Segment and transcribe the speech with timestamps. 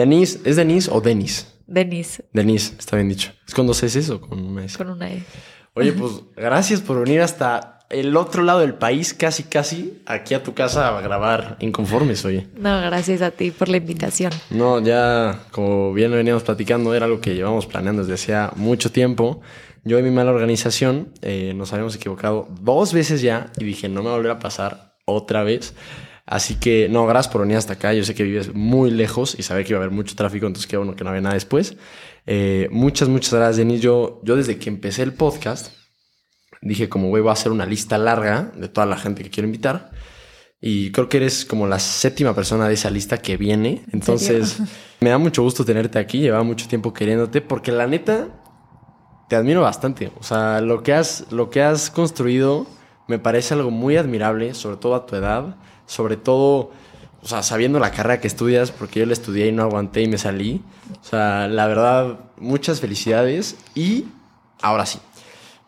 [0.00, 1.46] Denise, ¿es Denise o Denis?
[1.66, 2.24] Denise.
[2.32, 3.32] Denise, está bien dicho.
[3.46, 4.78] ¿Es con dos S o con una S?
[4.78, 5.22] Con una E.
[5.74, 10.42] Oye, pues gracias por venir hasta el otro lado del país, casi, casi, aquí a
[10.42, 12.48] tu casa a grabar Inconformes, oye.
[12.56, 14.32] No, gracias a ti por la invitación.
[14.48, 19.42] No, ya, como bien veníamos platicando, era algo que llevamos planeando desde hacía mucho tiempo.
[19.84, 24.00] Yo y mi mala organización eh, nos habíamos equivocado dos veces ya y dije, no
[24.00, 25.74] me va a volver a pasar otra vez.
[26.30, 27.92] Así que, no, gracias por venir hasta acá.
[27.92, 30.70] Yo sé que vives muy lejos y sabía que iba a haber mucho tráfico, entonces
[30.70, 31.76] qué bueno que no había nada después.
[32.24, 33.80] Eh, muchas, muchas gracias, Denis.
[33.80, 35.72] Yo, yo desde que empecé el podcast,
[36.62, 39.48] dije como, güey, voy a hacer una lista larga de toda la gente que quiero
[39.48, 39.90] invitar.
[40.60, 43.82] Y creo que eres como la séptima persona de esa lista que viene.
[43.92, 44.58] Entonces,
[45.00, 46.20] me da mucho gusto tenerte aquí.
[46.20, 48.28] Llevaba mucho tiempo queriéndote porque la neta,
[49.28, 50.12] te admiro bastante.
[50.20, 52.68] O sea, lo que has, lo que has construido
[53.08, 55.56] me parece algo muy admirable, sobre todo a tu edad.
[55.90, 56.70] Sobre todo,
[57.20, 60.08] o sea, sabiendo la carrera que estudias, porque yo la estudié y no aguanté y
[60.08, 60.62] me salí.
[61.02, 63.56] O sea, la verdad, muchas felicidades.
[63.74, 64.04] Y
[64.62, 65.00] ahora sí,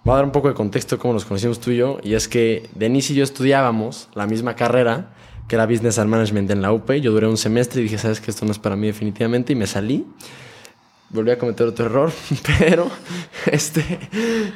[0.05, 1.99] Voy a dar un poco de contexto cómo nos conocimos tú y yo.
[2.03, 5.15] Y es que Denise y yo estudiábamos la misma carrera,
[5.47, 6.91] que era Business and Management en la UP.
[6.95, 9.53] Yo duré un semestre y dije, sabes que esto no es para mí definitivamente.
[9.53, 10.05] Y me salí.
[11.11, 12.11] Volví a cometer otro error,
[12.59, 12.91] pero
[13.47, 14.01] este,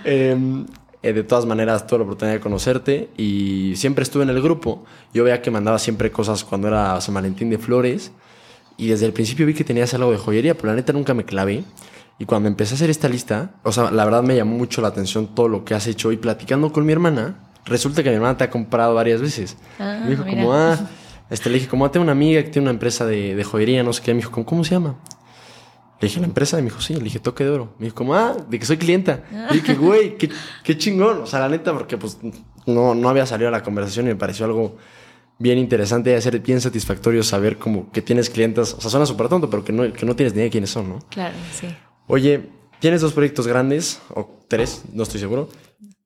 [0.05, 0.67] em,
[1.02, 4.84] eh, de todas maneras tuve la oportunidad de conocerte y siempre estuve en el grupo.
[5.14, 8.12] Yo veía que mandaba siempre cosas cuando era San Valentín de flores
[8.77, 11.25] y desde el principio vi que tenías algo de joyería, pero la neta nunca me
[11.25, 11.64] clavé.
[12.19, 14.88] Y cuando empecé a hacer esta lista, o sea, la verdad me llamó mucho la
[14.88, 16.12] atención todo lo que has hecho.
[16.12, 19.56] Y platicando con mi hermana, resulta que mi hermana te ha comprado varias veces.
[19.78, 20.36] Ah, me dijo mira.
[20.36, 20.78] como, ah,
[21.28, 23.83] este, le dije, como, "Ah, tengo una amiga que tiene una empresa de, de joyería,
[23.83, 24.14] no sé qué.
[24.14, 24.97] Me dijo, ¿cómo, cómo se llama?
[26.00, 26.58] Le dije, la empresa.
[26.58, 26.94] Y me dijo, sí.
[26.94, 27.75] Le dije, toque de oro.
[27.78, 29.25] Me dijo, como, ah, de que soy clienta.
[29.50, 30.30] Le dije, güey, qué,
[30.62, 31.22] qué chingón.
[31.22, 32.19] O sea, la neta, porque pues
[32.66, 34.77] no, no había salido a la conversación y me pareció algo
[35.38, 38.75] bien interesante y hacer bien satisfactorio saber como que tienes clientas.
[38.75, 40.70] O sea, suena súper tonto, pero que no, que no tienes ni idea de quiénes
[40.70, 40.98] son, ¿no?
[41.11, 41.69] Claro, sí.
[42.06, 42.48] Oye,
[42.81, 45.48] tienes dos proyectos grandes, o tres, no estoy seguro,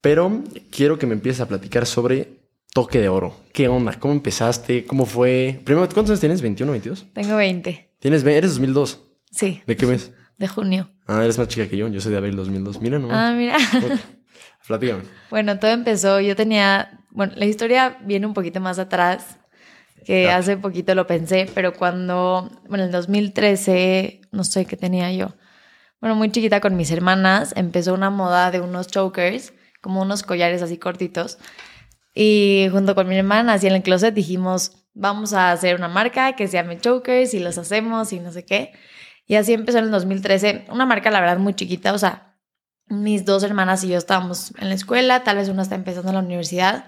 [0.00, 2.41] pero quiero que me empieces a platicar sobre
[2.72, 3.36] Toque de Oro.
[3.53, 3.98] ¿Qué onda?
[3.98, 4.84] ¿Cómo empezaste?
[4.86, 5.60] ¿Cómo fue?
[5.65, 6.42] Primero, ¿cuántos años tienes?
[6.42, 7.06] ¿21, 22?
[7.12, 7.97] Tengo 20.
[7.98, 9.09] ¿Tienes, eres 2002.
[9.30, 10.12] Sí, ¿De qué mes?
[10.38, 10.91] de junio.
[11.06, 11.86] Ah, eres más chica que yo.
[11.88, 12.80] Yo soy de abril 2002.
[12.80, 13.08] Mira, no.
[13.12, 13.56] Ah, mira.
[14.66, 15.02] Platícame.
[15.30, 19.38] Bueno, todo empezó, yo tenía, bueno, la historia viene un poquito más atrás,
[20.04, 20.36] que Ah.
[20.38, 25.34] hace poquito lo pensé, pero cuando, bueno, en el 2013, no sé qué tenía yo,
[26.00, 29.52] bueno, muy chiquita con mis hermanas, empezó una moda de unos chokers,
[29.82, 31.38] como unos collares así cortitos,
[32.14, 36.34] y junto con mi hermana, así en el closet, dijimos, vamos a hacer una marca
[36.34, 38.72] que se llame Chokers y los hacemos y no sé qué.
[39.30, 42.36] Y así empezó en el 2013, una marca la verdad muy chiquita, o sea,
[42.88, 46.16] mis dos hermanas y yo estábamos en la escuela, tal vez una está empezando en
[46.16, 46.86] la universidad,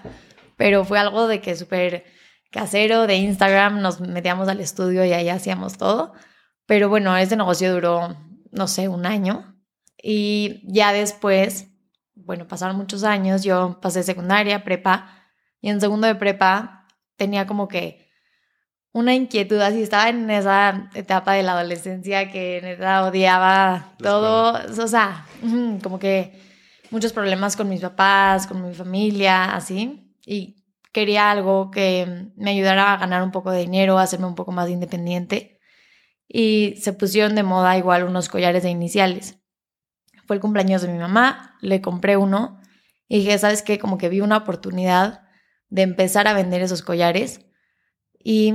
[0.57, 2.03] pero fue algo de que súper
[2.51, 6.11] casero, de Instagram, nos metíamos al estudio y ahí hacíamos todo.
[6.65, 8.17] Pero bueno, ese negocio duró,
[8.51, 9.55] no sé, un año.
[9.97, 11.69] Y ya después,
[12.13, 15.29] bueno, pasaron muchos años, yo pasé secundaria, prepa,
[15.61, 18.11] y en segundo de prepa tenía como que
[18.93, 24.83] una inquietud, así estaba en esa etapa de la adolescencia que neta odiaba La todo,
[24.83, 25.25] o sea,
[25.81, 26.39] como que
[26.91, 32.93] muchos problemas con mis papás, con mi familia, así, y quería algo que me ayudara
[32.93, 35.59] a ganar un poco de dinero, a hacerme un poco más independiente,
[36.27, 39.39] y se pusieron de moda igual unos collares de iniciales.
[40.27, 42.59] Fue el cumpleaños de mi mamá, le compré uno
[43.07, 43.77] y dije, ¿sabes qué?
[43.77, 45.23] Como que vi una oportunidad
[45.69, 47.45] de empezar a vender esos collares
[48.23, 48.53] y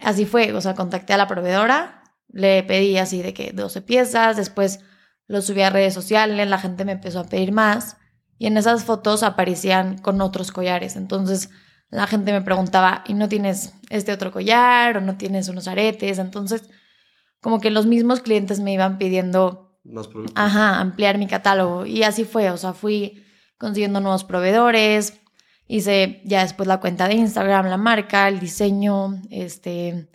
[0.00, 4.36] así fue, o sea, contacté a la proveedora, le pedí así de que 12 piezas,
[4.36, 4.80] después
[5.26, 7.96] lo subí a redes sociales, la gente me empezó a pedir más
[8.38, 11.50] y en esas fotos aparecían con otros collares, entonces
[11.90, 16.18] la gente me preguntaba, ¿y no tienes este otro collar o no tienes unos aretes?
[16.18, 16.68] Entonces,
[17.40, 20.34] como que los mismos clientes me iban pidiendo Más productos.
[20.36, 21.86] Ajá, ampliar mi catálogo.
[21.86, 23.24] Y así fue, o sea, fui
[23.56, 25.20] consiguiendo nuevos proveedores,
[25.68, 30.08] hice ya después la cuenta de Instagram, la marca, el diseño, este...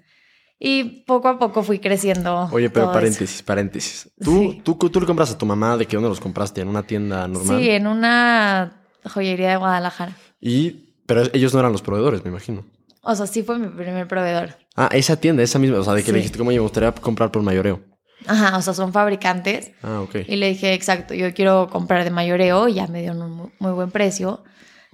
[0.63, 2.47] Y poco a poco fui creciendo.
[2.51, 2.99] Oye, pero todo eso.
[2.99, 4.11] paréntesis, paréntesis.
[4.23, 4.61] ¿Tú, Sí.
[4.63, 6.61] tú, tú le compras a tu mamá de qué dónde los compraste?
[6.61, 7.59] ¿En una tienda normal?
[7.59, 10.15] Sí, en una joyería de Guadalajara.
[10.39, 12.63] Y, pero ellos no eran los proveedores, me imagino.
[13.01, 14.55] O sea, sí fue mi primer proveedor.
[14.75, 15.79] Ah, esa tienda, esa misma.
[15.79, 16.11] O sea, de que Sí.
[16.11, 17.81] le dijiste, como me gustaría comprar por mayoreo.
[18.27, 19.71] Ajá, o sea, son fabricantes.
[19.81, 20.17] Ah, ok.
[20.27, 23.71] Y le dije, exacto, yo quiero comprar de mayoreo y ya me dio un muy
[23.71, 24.43] buen precio.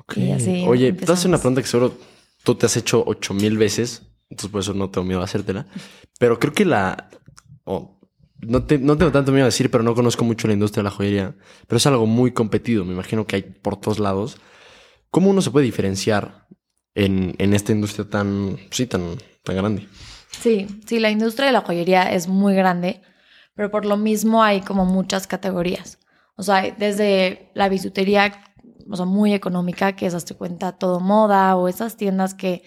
[0.08, 0.18] Ok.
[0.18, 1.40] Y así Oye, te hacer una empezamos.
[1.42, 1.98] pregunta que seguro
[2.44, 5.68] tú te has hecho ocho mil veces, entonces por eso no tengo miedo a hacértela.
[6.20, 7.10] Pero creo que la.
[7.66, 8.00] oh,
[8.40, 10.90] no, te- no tengo tanto miedo a decir, pero no conozco mucho la industria de
[10.90, 11.36] la joyería.
[11.68, 14.38] Pero es algo muy competido, me imagino que hay por todos lados.
[15.10, 16.48] ¿Cómo uno se puede diferenciar
[16.96, 19.88] en, en esta industria tan, sí, tan, tan grande?
[20.32, 23.02] Sí, sí, la industria de la joyería es muy grande,
[23.56, 25.98] pero por lo mismo hay como muchas categorías.
[26.36, 28.44] O sea, desde la bisutería,
[28.90, 32.64] o sea, muy económica, que es hasta cuenta todo moda, o esas tiendas que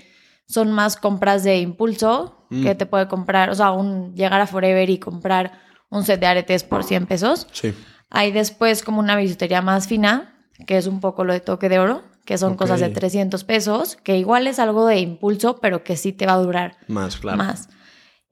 [0.47, 2.63] son más compras de impulso, Mm.
[2.65, 5.53] que te puede comprar, o sea, un, llegar a Forever y comprar
[5.89, 7.47] un set de aretes por 100 pesos.
[7.53, 7.73] Sí.
[8.11, 10.35] Hay después como una bisutería más fina,
[10.67, 13.97] que es un poco lo de toque de oro, que son cosas de 300 pesos,
[13.97, 17.39] que igual es algo de impulso, pero que sí te va a durar Más, claro.
[17.39, 17.69] más.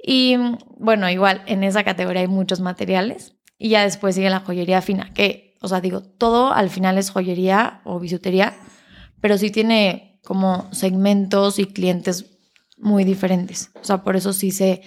[0.03, 3.35] Y mm, bueno, igual en esa categoría hay muchos materiales.
[3.57, 7.11] Y ya después sigue la joyería fina, que, o sea, digo, todo al final es
[7.11, 8.57] joyería o bisutería,
[9.21, 12.39] pero sí tiene como segmentos y clientes
[12.77, 13.71] muy diferentes.
[13.81, 14.83] O sea, por eso sí se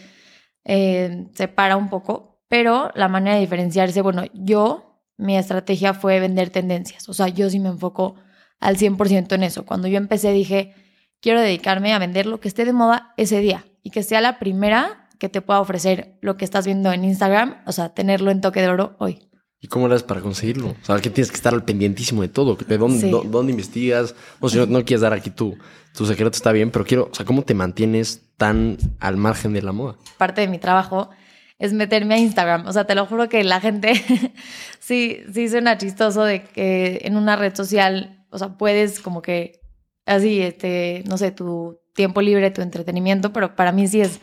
[0.63, 2.44] eh, separa un poco.
[2.47, 7.07] Pero la manera de diferenciarse, bueno, yo, mi estrategia fue vender tendencias.
[7.07, 8.15] O sea, yo sí me enfoco
[8.59, 9.65] al 100% en eso.
[9.65, 10.75] Cuando yo empecé dije,
[11.21, 14.38] quiero dedicarme a vender lo que esté de moda ese día y que sea la
[14.38, 18.41] primera que te pueda ofrecer lo que estás viendo en Instagram, o sea, tenerlo en
[18.41, 19.31] toque de oro hoy.
[19.63, 20.69] ¿Y cómo eras para conseguirlo?
[20.69, 22.55] O sea, que tienes que estar al pendientísimo de todo.
[22.55, 23.11] ¿De dónde, Sí.
[23.11, 24.15] dó- dónde investigas?
[24.39, 25.55] O si no, no quieres dar aquí tu,
[25.95, 29.61] tu secreto, está bien, pero quiero, o sea, ¿cómo te mantienes tan al margen de
[29.61, 29.97] la moda?
[30.17, 31.11] Parte de mi trabajo
[31.59, 32.65] es meterme a Instagram.
[32.65, 33.93] O sea, te lo juro que la gente
[34.79, 39.59] sí, sí suena chistoso de que en una red social, o sea, puedes como que
[40.07, 44.19] así, este, no sé, tu tiempo libre, tu entretenimiento, pero para mí sí es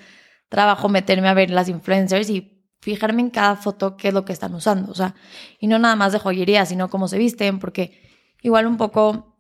[0.49, 4.33] trabajo meterme a ver las influencers y fijarme en cada foto qué es lo que
[4.33, 4.93] están usando.
[4.93, 5.15] O sea,
[5.59, 8.01] y no nada más de joyería, sino cómo se visten, porque
[8.43, 9.37] igual un poco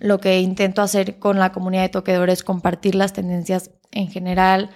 [0.00, 4.70] lo que intento hacer con la comunidad de toquedores es compartir las tendencias en general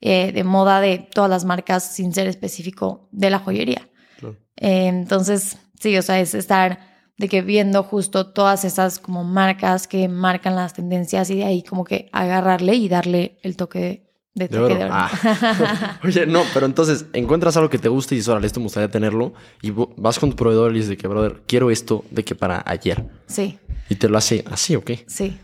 [0.00, 3.88] eh, de moda de todas las marcas sin ser específico de la joyería.
[4.18, 4.36] Claro.
[4.56, 6.78] Eh, entonces, sí, o sea, es estar
[7.20, 11.62] de que viendo justo todas esas como marcas que marcan las tendencias y de ahí
[11.62, 14.09] como que agarrarle y darle el toque
[14.40, 14.74] de, De toque oro.
[14.74, 14.94] de oro.
[14.94, 15.98] Ah.
[16.04, 18.90] Oye, no, pero entonces encuentras algo que te guste y dices, órale, esto me gustaría
[18.90, 19.32] tenerlo.
[19.62, 22.62] Y vas con tu proveedor y dices de que, brother, quiero esto de que para
[22.66, 23.04] ayer.
[23.26, 23.58] sí.
[23.88, 24.90] Y te lo hace así, ¿ok?
[25.08, 25.36] Sí.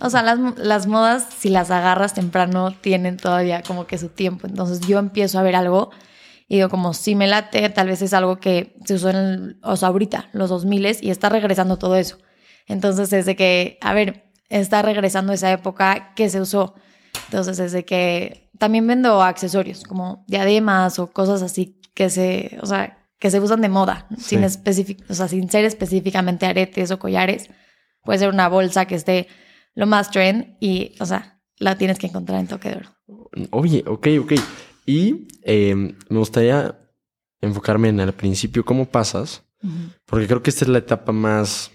[0.00, 4.48] O sea, las, las modas, si las agarras temprano, tienen todavía como que su tiempo.
[4.48, 5.90] Entonces yo empiezo a ver algo
[6.48, 9.56] y digo, como si me late, tal vez es algo que se usó en, el-
[9.62, 12.18] o sea, ahorita, los 2000 y está regresando todo eso.
[12.66, 16.74] Entonces es de que, a ver, está regresando esa época que se usó.
[17.32, 22.66] Entonces es de que también vendo accesorios como diademas o cosas así que se, o
[22.66, 24.44] sea, que se usan de moda, sin, Sí.
[24.58, 27.48] especific- o sea, sin ser específicamente aretes o collares.
[28.04, 29.28] Puede ser una bolsa que esté
[29.74, 32.88] lo más trend y, o sea, la tienes que encontrar en toque de oro.
[33.50, 34.32] Oye, ok, ok.
[34.84, 36.78] Y eh, me gustaría
[37.40, 39.42] enfocarme en el principio, ¿cómo pasas?
[40.04, 41.70] Porque creo que esta es la etapa más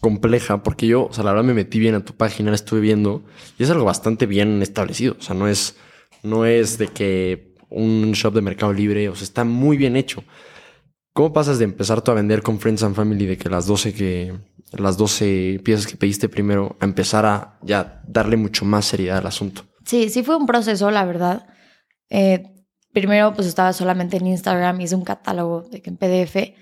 [0.00, 2.80] compleja, porque yo, o sea, la verdad me metí bien a tu página, la estuve
[2.80, 3.24] viendo,
[3.58, 5.16] y es algo bastante bien establecido.
[5.18, 5.76] O sea, no es,
[6.22, 10.22] no es de que un shop de Mercado Libre, o sea, está muy bien hecho.
[11.12, 13.94] ¿Cómo pasas de empezar tú a vender con Friends and Family de que las 12
[13.94, 14.34] que
[14.72, 19.26] las 12 piezas que pediste primero a empezar a ya darle mucho más seriedad al
[19.26, 19.62] asunto?
[19.84, 21.46] Sí, sí fue un proceso, la verdad.
[22.10, 22.42] Eh,
[22.92, 26.54] primero, pues estaba solamente en Instagram, hice un catálogo de que en PDF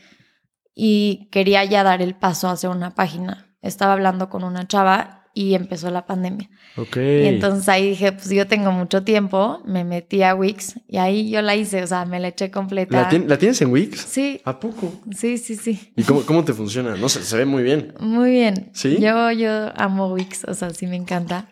[0.75, 3.55] y quería ya dar el paso a hacer una página.
[3.62, 6.49] Estaba hablando con una chava y empezó la pandemia.
[6.76, 6.97] Ok.
[6.97, 11.31] Y entonces ahí dije, pues yo tengo mucho tiempo, me metí a Wix y ahí
[11.31, 12.97] yo la hice, o sea, me la eché completa.
[13.03, 14.01] ¿La, tien- la tienes en Wix?
[14.01, 14.93] Sí, ¿A poco?
[15.17, 15.93] sí, sí, sí.
[15.96, 16.94] ¿Y cómo, cómo te funciona?
[16.96, 17.94] No sé, se ve muy bien.
[17.98, 18.70] Muy bien.
[18.75, 18.98] ¿Sí?
[19.01, 21.48] Yo, yo amo Wix, o sea, sí me encanta.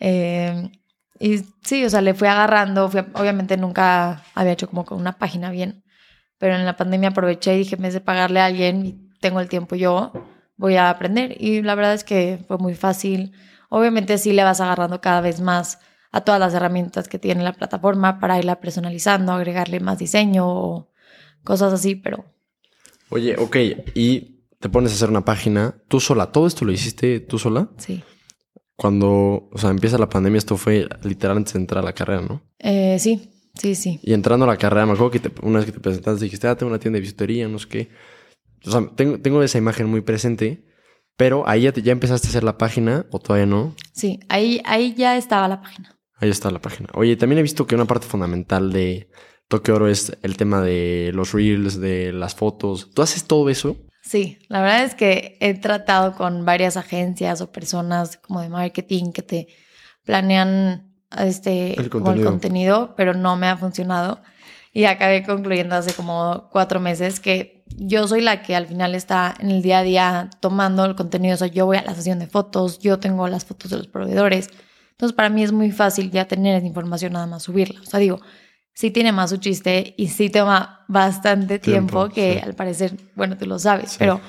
[0.00, 0.70] Eh,
[1.20, 2.88] y sí, o sea, le fui agarrando.
[2.90, 5.83] fui- obviamente nunca había hecho como con una página bien,
[6.44, 9.40] pero en la pandemia aproveché y dije, en vez de pagarle a alguien y tengo
[9.40, 10.12] el tiempo yo,
[10.58, 11.42] voy a aprender.
[11.42, 13.32] Y la verdad es que fue muy fácil.
[13.70, 15.78] Obviamente sí le vas agarrando cada vez más
[16.12, 20.90] a todas las herramientas que tiene la plataforma para irla personalizando, agregarle más diseño o
[21.44, 22.26] cosas así, pero
[23.08, 23.56] Oye, ok,
[23.94, 26.30] y te pones a hacer una página tú sola.
[26.30, 27.70] ¿Todo esto lo hiciste tú sola?
[27.78, 28.04] sí.
[28.76, 32.20] Cuando, o sea, empieza la pandemia, esto fue literal antes de entrar a la carrera,
[32.20, 32.42] ¿no?
[32.58, 34.00] Eh, sí, sí, sí.
[34.02, 36.46] Y entrando a la carrera, me acuerdo que te- una vez que te presentaste dijiste,
[36.48, 37.88] ah, tengo una tienda de bisutería, no sé qué.
[38.66, 40.64] O sea, tengo, tengo esa imagen muy presente,
[41.16, 43.74] pero ahí ya, te- ya empezaste a hacer la página, o todavía no.
[43.92, 45.96] Sí, ahí, ahí ya estaba la página.
[46.16, 46.88] Ahí está la página.
[46.94, 49.08] Oye, también he visto que una parte fundamental de
[49.48, 52.90] Toque Oro es el tema de los reels, de las fotos.
[52.94, 53.76] ¿Tú haces todo eso?
[54.02, 59.12] Sí, la verdad es que he tratado con varias agencias o personas como de marketing
[59.12, 59.48] que te
[60.04, 60.83] planean
[61.18, 62.94] este El como el contenido.
[62.96, 64.20] pero no me ha funcionado.
[64.72, 69.34] Y acabé concluyendo hace como cuatro meses que yo soy la que al final está
[69.38, 71.34] en el día a día tomando el contenido.
[71.34, 73.86] O sea, yo voy a la sesión de fotos, yo tengo las fotos de los
[73.86, 74.48] proveedores.
[74.90, 77.80] Entonces, para mí es muy fácil ya tener esa información, nada más subirla.
[77.80, 78.20] O sea, digo,
[78.74, 82.40] sí tiene más su chiste y sí toma bastante tiempo, Tiempo, que sí.
[82.44, 83.96] al parecer, bueno, tú lo sabes, Sí.
[84.00, 84.20] pero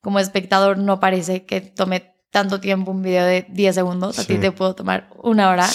[0.00, 4.18] como espectador no parece que tome tanto tiempo un video de 10 segundos.
[4.18, 4.40] A ti Sí.
[4.40, 5.66] te puedo tomar una hora,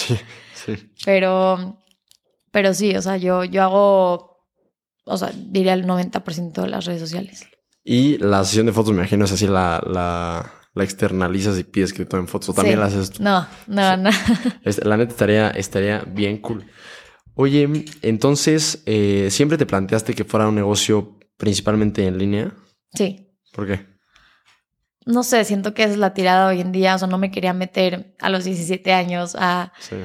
[0.76, 1.82] Sí, pero,
[2.52, 4.46] pero sí, o sea, yo, yo hago,
[5.06, 7.48] o sea, diría el 90% de las redes sociales.
[7.84, 11.94] Y la sesión de fotos, me imagino, es así, la, la, la externalizas y pides
[11.94, 12.50] que tomen fotos.
[12.50, 12.80] O también Sí.
[12.82, 13.24] la haces tú.
[13.24, 14.10] No, no, no.
[14.84, 16.66] La neta estaría, estaría bien cool.
[17.36, 22.52] Oye, entonces, eh, ¿siempre te planteaste que fuera un negocio principalmente en línea?
[22.94, 23.30] Sí.
[23.54, 23.86] ¿Por qué?
[25.06, 26.96] No sé, siento que es la tirada hoy en día.
[26.96, 29.72] O sea, no me quería meter a los 17 años a.
[29.80, 29.96] Sí.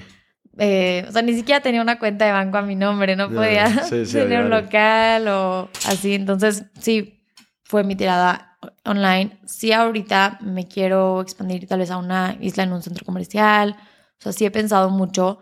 [0.59, 3.17] Eh, o sea, ni siquiera tenía una cuenta de banco a mi nombre.
[3.17, 6.15] No podía sí, sí, tener un local o así.
[6.15, 7.25] Entonces, sí,
[7.65, 9.39] fue mi tirada online.
[9.47, 13.77] Sí, ahorita me quiero expandir tal vez a una isla en un centro comercial.
[14.19, 15.39] O sea, sí he pensado mucho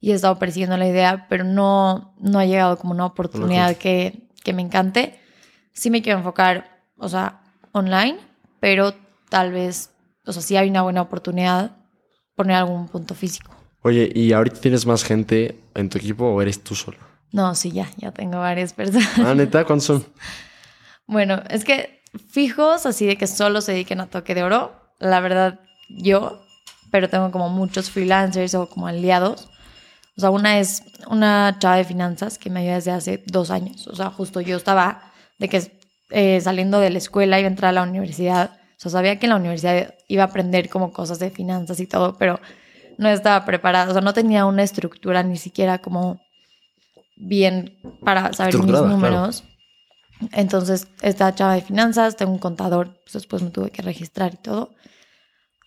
[0.00, 4.28] y he estado persiguiendo la idea, pero no, no ha llegado como una oportunidad que,
[4.42, 5.18] que me encante.
[5.72, 7.40] Sí me quiero enfocar, o sea,
[7.72, 8.18] online,
[8.60, 8.94] pero
[9.28, 9.90] tal vez,
[10.26, 11.76] o sea, si hay una buena oportunidad,
[12.34, 13.63] poner algún punto físico.
[13.86, 16.96] Oye, ¿y ahorita tienes más gente en tu equipo o eres tú solo?
[17.32, 19.06] No, sí, ya, ya tengo varias personas.
[19.18, 20.06] Ah, neta, ¿cuántos son?
[21.06, 22.00] Bueno, es que
[22.30, 25.60] fijos, así de que solo se dediquen a toque de oro, la verdad,
[25.90, 26.40] yo,
[26.90, 29.50] pero tengo como muchos freelancers o como aliados.
[30.16, 33.86] O sea, una es una chava de finanzas que me ayuda desde hace dos años.
[33.86, 37.68] O sea, justo yo estaba de que eh, saliendo de la escuela iba a entrar
[37.68, 38.52] a la universidad.
[38.78, 41.86] O sea, sabía que en la universidad iba a aprender como cosas de finanzas y
[41.86, 42.40] todo, pero
[42.98, 43.90] no estaba preparada.
[43.90, 46.20] O sea, no tenía una estructura ni siquiera como
[47.16, 48.88] bien para saber mis claro.
[48.88, 49.44] números.
[50.32, 54.36] Entonces, esta chava de finanzas, tengo un contador, pues después me tuve que registrar y
[54.38, 54.70] todo.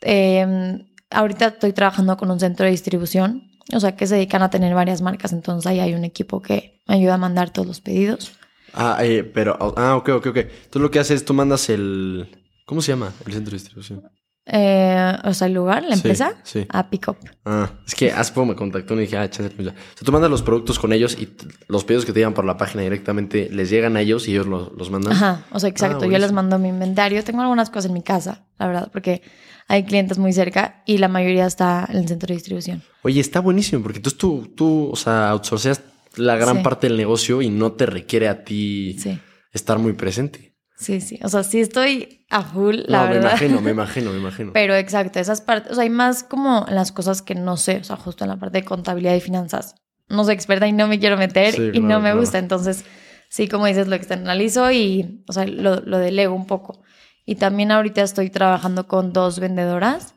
[0.01, 3.43] Eh, ahorita estoy trabajando con un centro de distribución,
[3.73, 6.81] o sea, que se dedican a tener varias marcas, entonces ahí hay un equipo que
[6.87, 8.31] me ayuda a mandar todos los pedidos.
[8.73, 10.39] Ah, eh, pero, ah, ok, ok, ok.
[10.69, 12.27] Tú lo que haces, tú mandas el,
[12.65, 13.13] ¿cómo se llama?
[13.25, 14.03] El centro de distribución.
[14.49, 16.65] Eh, o sea, el lugar, la empresa, sí.
[16.69, 17.17] a Pick Up.
[17.45, 19.67] Ah, es que hace poco me contactó y dije, ah, chance, pues.
[19.67, 21.27] O sea, tú mandas los productos con ellos y
[21.67, 24.47] los pedidos que te llegan por la página directamente les llegan a ellos y ellos
[24.47, 25.11] los, los mandan.
[25.13, 26.05] Ajá, o sea, exacto.
[26.05, 27.21] Yo les mando mi inventario.
[27.25, 29.21] Tengo algunas cosas en mi casa, la verdad, porque
[29.67, 32.83] hay clientes muy cerca y la mayoría está en el centro de distribución.
[33.03, 35.81] Oye, está buenísimo porque entonces tú, tú, o sea, outsourceas
[36.15, 36.63] la gran Sí.
[36.63, 39.19] parte del negocio y no te requiere a ti Sí,
[39.51, 40.55] estar muy presente.
[40.77, 41.19] Sí, sí.
[41.23, 43.29] O sea, sí estoy a full, la no, me verdad.
[43.31, 44.51] imagino, me imagino, me imagino.
[44.53, 47.83] Pero exacto, esas partes, o sea, hay más como las cosas que no sé, o
[47.83, 49.75] sea, justo en la parte de contabilidad y finanzas.
[50.09, 52.19] No soy experta y no me quiero meter Sí, y claro, no me claro.
[52.19, 52.37] gusta.
[52.37, 52.85] Entonces,
[53.29, 56.81] sí, como dices, lo externalizo y, o sea, lo, lo delego un poco.
[57.25, 60.13] Y también ahorita estoy trabajando con dos vendedoras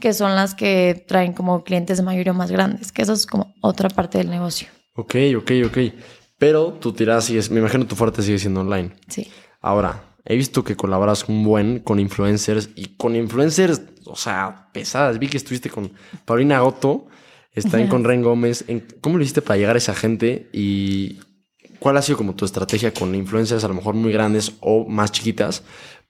[0.00, 3.54] que son las que traen como clientes de mayoría más grandes, que eso es como
[3.60, 4.66] otra parte del negocio.
[4.94, 5.78] Ok, ok, ok.
[6.38, 8.90] Pero tu tirada sigue, me imagino tu fuerte sigue siendo online.
[9.08, 9.30] Sí.
[9.64, 15.18] Ahora, he visto que colaboras un buen con influencers y con influencers, o sea, pesadas.
[15.18, 15.90] Vi que estuviste con
[16.26, 17.06] Paulina Goto,
[17.50, 18.66] están con Ren Gómez.
[19.00, 21.18] ¿Cómo lo hiciste para llegar a esa gente y
[21.78, 25.12] cuál ha sido como tu estrategia con influencers a lo mejor muy grandes o más
[25.12, 25.62] chiquitas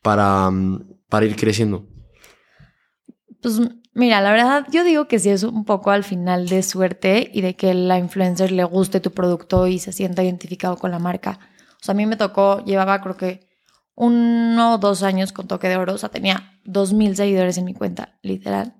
[0.02, 1.86] para, mm, para ir creciendo?
[3.40, 3.60] Pues
[3.92, 7.40] mira, la verdad yo digo que sí es un poco al final de suerte y
[7.40, 11.38] de que la influencer le guste tu producto y se sienta identificado con la marca.
[11.84, 13.46] O sea, a mí me tocó, llevaba creo que
[13.94, 17.66] uno o dos años con toque de oro, o sea, tenía dos mil seguidores en
[17.66, 18.74] mi cuenta, literal.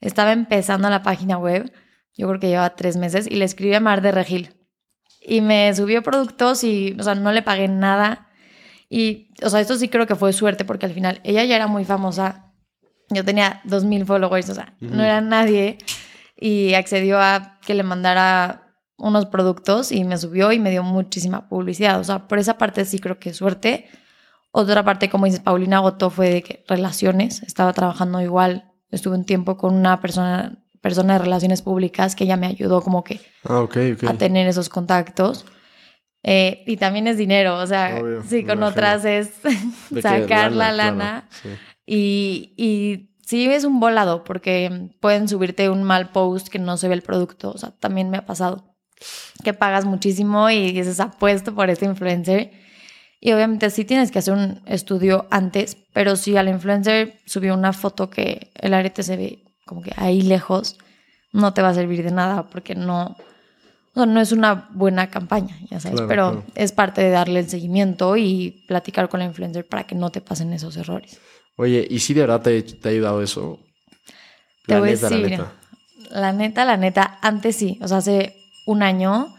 [0.00, 1.72] Estaba empezando la página web,
[2.16, 4.54] yo creo que llevaba tres meses, y le escribí a Mar de Regil.
[5.20, 8.28] Y me subió productos y, o sea, no le pagué nada.
[8.88, 11.66] Y, o sea, esto sí creo que fue suerte porque al final ella ya era
[11.66, 12.52] muy famosa.
[13.10, 15.78] Yo tenía 2.000 followers, o sea, no era nadie.
[16.36, 18.65] Y accedió a que le mandara
[18.98, 22.00] unos productos y me subió y me dio muchísima publicidad.
[22.00, 23.86] O sea, por esa parte sí creo que es suerte.
[24.52, 27.42] Otra parte, como dices, Paulina Goto fue de que relaciones.
[27.42, 28.72] Estaba trabajando igual.
[28.90, 33.04] Estuve un tiempo con una persona, persona de relaciones públicas que ella me ayudó como
[33.04, 34.04] que Ah, ok, ok.
[34.08, 35.44] a tener esos contactos.
[36.22, 39.30] Eh, y también es dinero, o sea, Obvio, sí, con otras es
[40.02, 41.28] sacar la lana.
[41.30, 41.48] sí.
[41.88, 46.88] Y, y sí es un volado porque pueden subirte un mal post que no se
[46.88, 47.52] ve el producto.
[47.52, 48.75] O sea, también me ha pasado
[49.44, 52.50] que pagas muchísimo y dices apuesto por este influencer.
[53.20, 57.72] Y obviamente sí tienes que hacer un estudio antes, pero si al influencer subió una
[57.72, 60.78] foto que el arete se ve como que ahí lejos,
[61.32, 63.16] no te va a servir de nada porque no,
[63.94, 65.96] o sea, no es una buena campaña, ya sabes.
[65.96, 66.46] Claro, pero claro.
[66.54, 70.20] es parte de darle el seguimiento y platicar con la influencer para que no te
[70.20, 71.18] pasen esos errores.
[71.56, 73.58] Oye, ¿y si de verdad te, te ha ayudado eso?
[74.66, 75.52] Te La voy a neta, la decir, neta.
[76.10, 78.36] la neta, la neta, antes sí, o sea, hace
[78.66, 79.34] un año,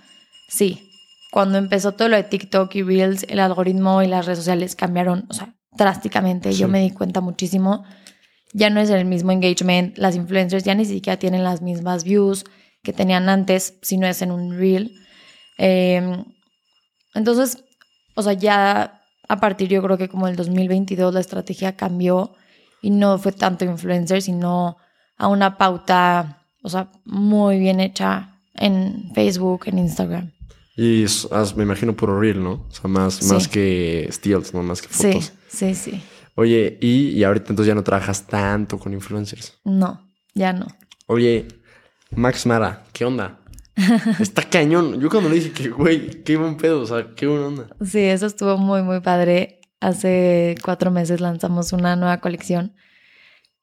[0.47, 0.89] sí.
[1.31, 5.27] Cuando empezó todo lo de TikTok y Reels, el algoritmo y las redes sociales cambiaron,
[5.29, 6.53] o sea, drásticamente.
[6.53, 7.83] Yo me di cuenta muchísimo.
[8.53, 12.45] Ya no es el mismo engagement, las influencers ya ni siquiera tienen las mismas views
[12.81, 14.95] que tenían antes, si no es en un Reel.
[15.57, 16.23] Eh,
[17.13, 17.63] entonces,
[18.15, 22.33] o sea, ya a partir yo creo que como el 2022 la estrategia cambió
[22.81, 24.77] y no fue tanto influencer, sino
[25.17, 30.31] a una pauta, o sea, muy bien hecha en Facebook, en Instagram.
[30.75, 31.05] Y
[31.55, 32.67] me imagino puro reel, ¿no?
[32.69, 33.33] O sea, más, Sí.
[33.33, 34.61] más que steals, ¿no?
[34.61, 35.33] Más que Sí, fotos.
[35.47, 36.01] sí, sí.
[36.35, 39.57] Oye, y, y ahorita entonces ya no trabajas tanto con influencers.
[39.63, 40.67] No, ya no.
[41.07, 41.47] Oye,
[42.15, 43.39] Max Mara, ¿qué onda?
[44.19, 44.99] Está cañón.
[44.99, 47.67] Yo cuando le dije que, güey, qué buen pedo, o sea, qué buena onda.
[47.83, 49.61] Sí, eso estuvo muy, muy padre.
[49.79, 52.73] Hace cuatro meses lanzamos una nueva colección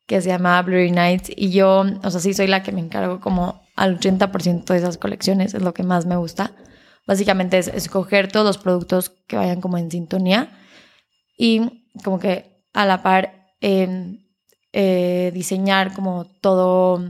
[0.06, 3.20] que se llama Blurry Nights y yo, o sea, sí soy la que me encargo
[3.20, 6.52] como al 80% de esas colecciones, es lo que más me gusta.
[7.06, 10.50] Básicamente es escoger todos los productos que vayan como en sintonía
[11.36, 14.18] y como que a la par eh,
[14.72, 17.02] eh, diseñar como todo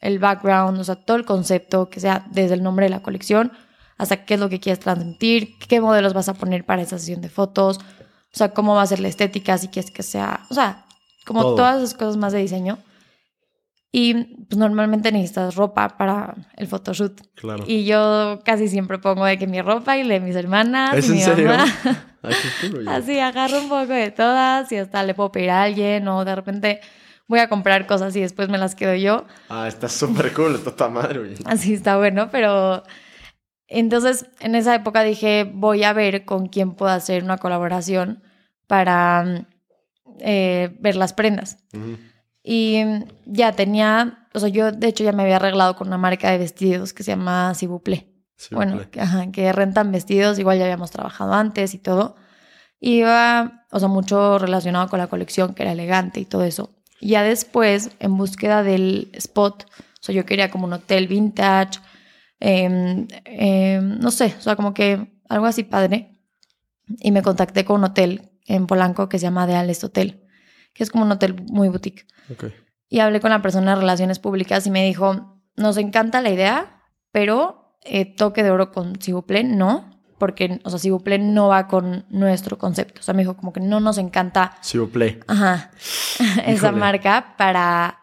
[0.00, 3.52] el background, o sea, todo el concepto, que sea desde el nombre de la colección
[3.98, 7.20] hasta qué es lo que quieres transmitir, qué modelos vas a poner para esa sesión
[7.20, 10.54] de fotos, o sea, cómo va a ser la estética, si quieres que sea, o
[10.54, 10.86] sea,
[11.24, 11.56] como Todo.
[11.56, 12.78] todas esas cosas más de diseño.
[13.94, 17.20] Y pues normalmente necesitas ropa para el photoshoot.
[17.34, 17.64] Claro.
[17.66, 21.06] Y yo casi siempre pongo de que mi ropa y la de mis hermanas ¿Es
[21.06, 21.48] y en mi serio?
[21.48, 21.66] mamá.
[22.88, 26.34] Así agarro un poco de todas y hasta le puedo pedir a alguien o de
[26.34, 26.80] repente
[27.28, 29.26] voy a comprar cosas y después me las quedo yo.
[29.50, 31.34] Ah, está súper cool, está toda madre.
[31.44, 32.84] Así está bueno, pero
[33.68, 38.22] entonces en esa época dije, voy a ver con quién puedo hacer una colaboración
[38.66, 39.46] para mm,
[40.20, 41.58] eh, ver las prendas.
[42.44, 42.82] Y
[43.24, 46.38] ya tenía, o sea, yo de hecho ya me había arreglado con una marca de
[46.38, 48.08] vestidos que se llama Cibuple.
[48.50, 52.16] Bueno, que, ajá, que rentan vestidos, igual ya habíamos trabajado antes y todo.
[52.80, 56.74] Iba, o sea, mucho relacionado con la colección, que era elegante y todo eso.
[56.98, 61.78] Y ya después, en búsqueda del spot, o sea, yo quería como un hotel vintage,
[62.40, 66.18] em, em, no sé, o sea, como que algo así padre.
[66.98, 70.22] Y me contacté con un hotel en Polanco que se llama The Alest Hotel,
[70.72, 72.06] que es como un hotel muy boutique.
[72.88, 76.82] Y hablé con la persona de relaciones públicas y me dijo, nos encanta la idea,
[77.10, 82.06] pero eh, toque de oro con Cibuple, no, porque, o sea, Cibuple no va con
[82.08, 83.00] nuestro concepto.
[83.00, 84.56] O sea, me dijo como que no nos encanta,
[84.92, 85.18] play.
[85.26, 85.72] ajá,
[86.46, 87.98] esa marca para,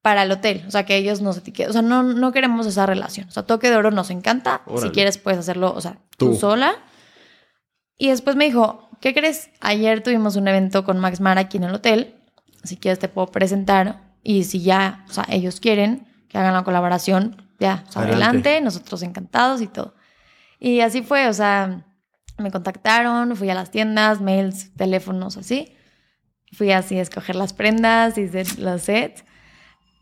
[0.00, 0.64] para el hotel.
[0.66, 1.68] O sea, que ellos nos etiqueten.
[1.68, 3.28] O sea, no, no queremos esa relación.
[3.28, 4.62] O sea, toque de oro nos encanta.
[4.64, 4.88] Órale.
[4.88, 6.36] Si quieres, puedes hacerlo, o sea, tú, Tú.
[6.36, 6.76] sola.
[7.98, 9.50] Y después me dijo, ¿qué crees?
[9.60, 12.14] Ayer tuvimos un evento con Max Mara aquí en el hotel.
[12.62, 14.02] Si quieres te puedo presentar.
[14.22, 18.48] Y si ya, o sea, ellos quieren que hagan la colaboración, ya, o sea, Adelante.
[18.48, 19.94] adelante, nosotros encantados y todo.
[20.58, 21.84] Y así fue, o sea,
[22.38, 25.76] me contactaron, fui a las tiendas, mails, teléfonos, así.
[26.52, 29.24] Fui así a escoger las prendas, hice los sets.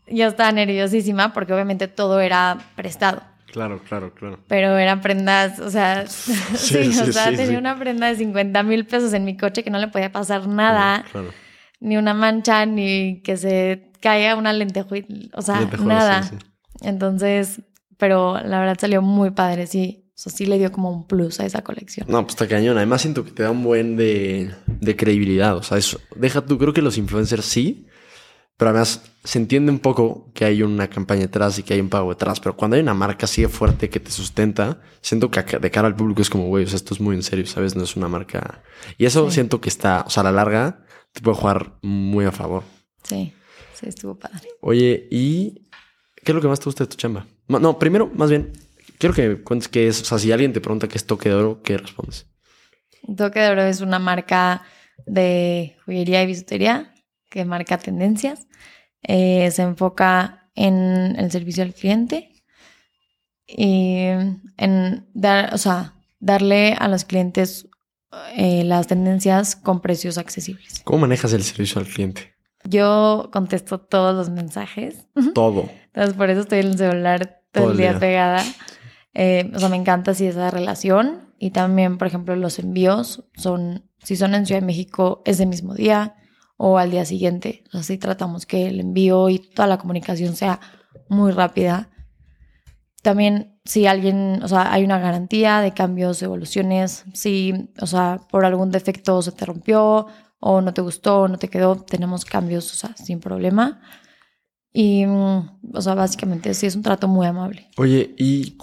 [0.07, 3.23] Yo estaba nerviosísima porque obviamente todo era prestado.
[3.53, 4.39] Claro, claro, claro.
[4.47, 7.55] Pero eran prendas, o sea, sí, Sí, o sea, sí, tenía sí.
[7.55, 11.05] una prenda de 50 mil pesos en mi coche que no le podía pasar nada,
[11.11, 11.29] Claro.
[11.79, 16.23] ni una mancha, ni que se caiga una lentejuela, o sea, Lentejuela, nada.
[16.23, 16.45] sí, sí.
[16.87, 17.61] Entonces,
[17.97, 19.99] pero la verdad salió muy padre, sí.
[20.15, 22.05] O sea, sí le dio como un plus a esa colección.
[22.09, 22.77] No, pues está cañón.
[22.77, 25.55] Además siento que te da un buen de, de credibilidad.
[25.57, 27.87] O sea, eso, deja tú, creo que los influencers sí,
[28.63, 31.89] pero además se entiende un poco que hay una campaña detrás y que hay un
[31.89, 32.39] pago detrás.
[32.39, 35.85] Pero cuando hay una marca así de fuerte que te sustenta, siento que de cara
[35.89, 37.75] al público es como, güey, o sea, esto es muy en serio, ¿sabes?
[37.75, 38.63] No es una marca.
[38.97, 39.33] Y eso Sí.
[39.33, 42.63] siento que está, o sea, a la larga te puede jugar muy a favor.
[43.03, 43.33] Sí,
[43.73, 44.47] sí, estuvo padre.
[44.61, 45.67] Oye, ¿y
[46.23, 47.27] qué es lo que más te gusta de tu chamba?
[47.49, 48.53] No, primero, más bien,
[48.97, 50.01] quiero que me cuentes qué es.
[50.03, 52.27] O sea, si alguien te pregunta qué es toque de oro, ¿qué respondes?
[53.17, 54.61] Toque de Oro es una marca
[55.05, 56.92] de joyería y bisutería
[57.33, 58.47] que marca tendencias.
[59.01, 62.29] Eh, se enfoca en el servicio al cliente
[63.47, 64.05] y
[64.57, 67.67] en dar, o sea, darle a los clientes
[68.35, 70.81] eh, las tendencias con precios accesibles.
[70.83, 72.35] ¿Cómo manejas el servicio al cliente?
[72.65, 75.07] Yo contesto todos los mensajes.
[75.33, 75.69] Todo.
[75.87, 77.99] Entonces, por eso estoy en el celular todo, Todo el día.
[77.99, 78.43] pegada.
[79.15, 81.33] Eh, o sea, me encanta así esa relación.
[81.39, 85.73] Y también, por ejemplo, los envíos son, si son en Ciudad de México, ese mismo
[85.73, 86.15] día
[86.65, 87.61] o al día siguiente.
[87.67, 90.61] O sea, sí tratamos que el envío y toda la comunicación sea
[91.09, 91.89] muy rápida.
[93.01, 97.03] También, si alguien, o sea, hay una garantía de cambios, evoluciones.
[97.13, 100.07] Si, o sea, por algún defecto se te rompió
[100.39, 103.81] o no te gustó, no te quedó, tenemos cambios, o sea, sin problema.
[104.71, 107.69] Y, mm, o sea, básicamente sí es un trato muy amable.
[107.75, 108.57] Oye, ¿y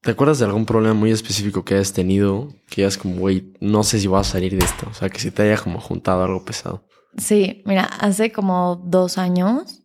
[0.00, 2.48] te acuerdas de algún problema muy específico que hayas tenido?
[2.70, 4.86] Que hayas como, güey, no sé si voy a salir de esto.
[4.90, 6.88] O sea, que si te haya como juntado algo pesado.
[7.16, 9.82] Sí, mira, hace como dos años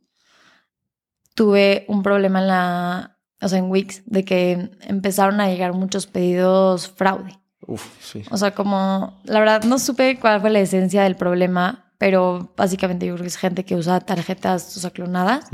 [1.36, 6.08] tuve un problema en la, o sea, en Wix, de que empezaron a llegar muchos
[6.08, 7.38] pedidos fraude.
[7.68, 8.24] Uf, sí.
[8.32, 13.06] O sea, como, la verdad no supe cuál fue la esencia del problema, pero básicamente
[13.06, 15.46] yo creo que es gente que usa tarjetas, o sea, clonadas.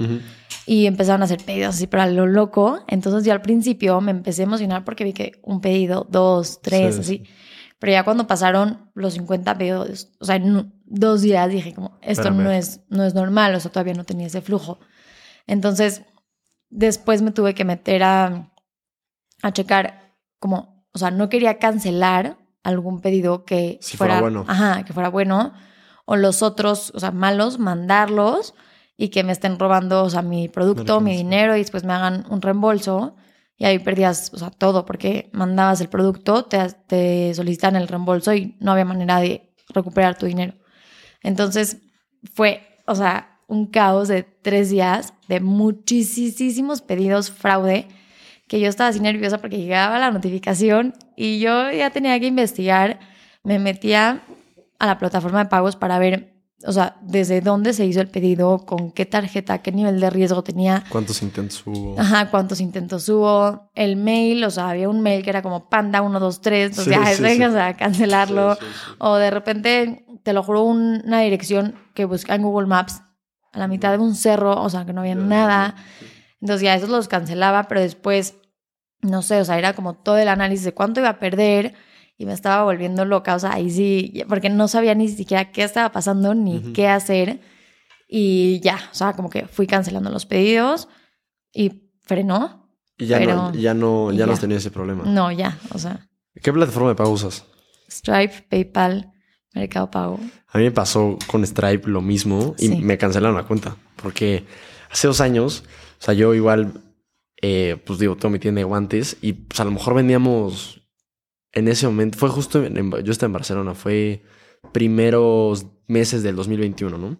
[0.66, 2.84] Y empezaron a hacer pedidos así, pero a lo loco.
[2.88, 6.96] Entonces yo al principio me empecé a emocionar porque vi que un pedido, dos, tres,
[6.96, 7.24] Sí, así.
[7.82, 12.22] Pero ya cuando pasaron los 50 pedidos, o sea, en dos días dije como, esto
[12.22, 12.44] Espérame.
[12.44, 14.78] no es, no es normal, o sea, todavía no tenía ese flujo.
[15.48, 16.04] Entonces,
[16.70, 18.54] después me tuve que meter a,
[19.42, 24.46] a checar como, o sea, no quería cancelar algún pedido que Si fuera bueno.
[24.48, 25.52] Ajá, que fuera bueno.
[26.06, 28.54] O los otros, o sea, malos, mandarlos
[28.96, 32.28] y que me estén robando, o sea, mi producto, mi dinero y después me hagan
[32.30, 33.16] un reembolso.
[33.62, 38.72] Y ahí perdías, todo, porque mandabas el producto, te, te solicitan el reembolso y no
[38.72, 40.56] había manera de recuperar tu dinero.
[41.22, 41.78] Entonces
[42.34, 47.88] fue, o sea, un caos de tres días de muchísimos pedidos fraude
[48.48, 53.00] que yo estaba así nerviosa porque llegaba la notificación y yo ya tenía que investigar.
[53.44, 54.24] Me metía
[54.80, 56.34] a la plataforma de pagos para ver,
[56.66, 60.44] o sea, desde dónde se hizo el pedido, con qué tarjeta, qué nivel de riesgo
[60.44, 60.84] tenía.
[60.90, 62.00] ¿Cuántos intentos hubo?
[62.00, 66.00] Ajá, cuántos intentos hubo, el mail, o sea, había un mail que era como panda
[66.02, 67.44] 123, entonces Sí, ya, sí, sí.
[67.44, 68.58] o sea, cancelarlo.
[69.00, 73.02] O de repente, te lo juro, un- una dirección que buscaba en Google Maps
[73.54, 75.76] a la mitad de un cerro, o sea, que no había nada.
[76.42, 78.36] Entonces ya esos los cancelaba, pero después,
[79.02, 81.74] no sé, o sea, era como todo el análisis de cuánto iba a perder
[82.22, 85.64] y me estaba volviendo loca, o sea, ahí sí, porque no sabía ni siquiera qué
[85.64, 87.40] estaba pasando ni qué hacer.
[88.08, 90.88] Y ya, o sea, como que fui cancelando los pedidos
[91.52, 92.70] y frenó.
[92.98, 95.04] Y ya Pero- no, ya no, ya no has tenido ese problema.
[95.06, 96.08] No, ya, o sea,
[96.44, 97.44] ¿Qué plataforma de pago usas?
[97.90, 99.12] Stripe, PayPal,
[99.54, 100.20] Mercado Pago.
[100.48, 102.76] A mí me pasó con Stripe lo mismo y Sí.
[102.78, 103.76] me cancelaron la cuenta.
[104.02, 104.46] Porque
[104.90, 105.64] hace dos años,
[106.00, 106.74] o sea, yo igual,
[107.42, 110.81] eh, pues digo, tengo mi tienda de guantes y pues a lo mejor vendíamos
[111.54, 114.24] en ese momento, fue justo, en, yo estaba en Barcelona, fue
[114.72, 117.18] primeros meses del 2021, ¿no?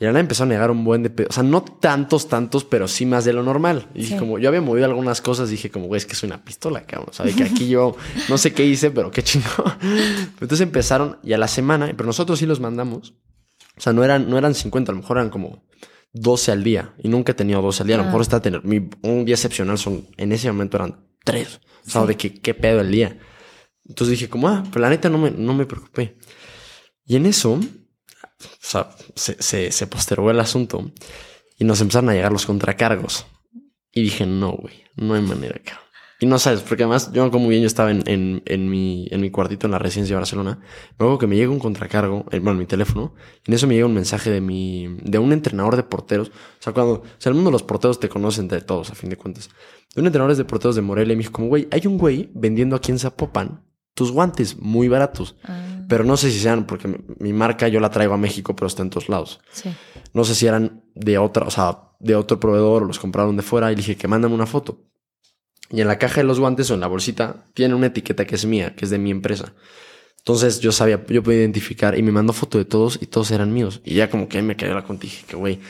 [0.00, 1.10] Y ahora empezó a negar un buen de...
[1.10, 3.88] pe- O sea, no tantos, tantos, pero sí más de lo normal.
[3.96, 4.16] Y Sí.
[4.16, 7.08] como yo había movido algunas cosas, dije como, güey, es que soy una pistola, cabrón.
[7.10, 7.96] O sea, de que aquí yo
[8.28, 9.72] no sé qué hice, pero qué chingón.
[10.40, 13.14] Entonces empezaron y a la semana, pero nosotros sí los mandamos.
[13.76, 15.64] O sea, no eran, no eran 50, a lo mejor eran como
[16.12, 16.94] 12 al día.
[17.02, 17.96] Y nunca he tenido 12 al día.
[17.96, 18.06] A lo Ah.
[18.06, 21.60] mejor está tener mi, un día excepcional son, en ese momento eran 3.
[21.86, 22.06] O sea, Sí.
[22.08, 23.18] de que qué pedo el día.
[23.88, 26.18] Entonces dije como, ah, pero la neta no me, no me preocupé.
[27.06, 27.60] Y en eso, o
[28.60, 30.92] sea, se, se, postergó el asunto
[31.58, 33.26] y nos empezaron a llegar los contracargos.
[33.90, 35.88] Y dije, no, güey, no hay manera, cabrón.
[36.20, 39.20] Y no sabes, porque además yo como bien yo estaba en, en, en mi, en
[39.20, 40.60] mi cuartito en la residencia de Barcelona.
[40.98, 43.14] Luego que me llega un contracargo, eh, bueno, en mi teléfono,
[43.46, 46.28] y en eso me llega un mensaje de mi, de un entrenador de porteros.
[46.28, 48.94] O sea, cuando, o sea, el mundo de los porteros te conocen de todos, a
[48.96, 49.48] fin de cuentas.
[49.94, 52.74] De un entrenador de porteros de Morelia me dijo como, güey, hay un güey vendiendo
[52.74, 53.67] aquí en Zapopan
[53.98, 55.36] tus guantes muy baratos.
[55.44, 56.86] Ah, Pero no sé si sean, porque
[57.18, 59.40] mi- marca yo la traigo a México, pero está en todos lados.
[59.52, 59.70] sí.
[60.14, 63.42] No sé si eran de otra, o sea, de otro proveedor o los compraron de
[63.42, 63.70] fuera.
[63.70, 64.84] Y dije que mándame una foto.
[65.70, 68.36] Y en la caja de los guantes o en la bolsita tiene una etiqueta que
[68.36, 69.52] es mía, que es de mi empresa.
[70.18, 73.52] Entonces yo sabía, yo podía identificar y me mandó foto de todos y todos eran
[73.52, 73.80] míos.
[73.84, 75.60] Y ya como que me cayó la cuenta y dije que güey.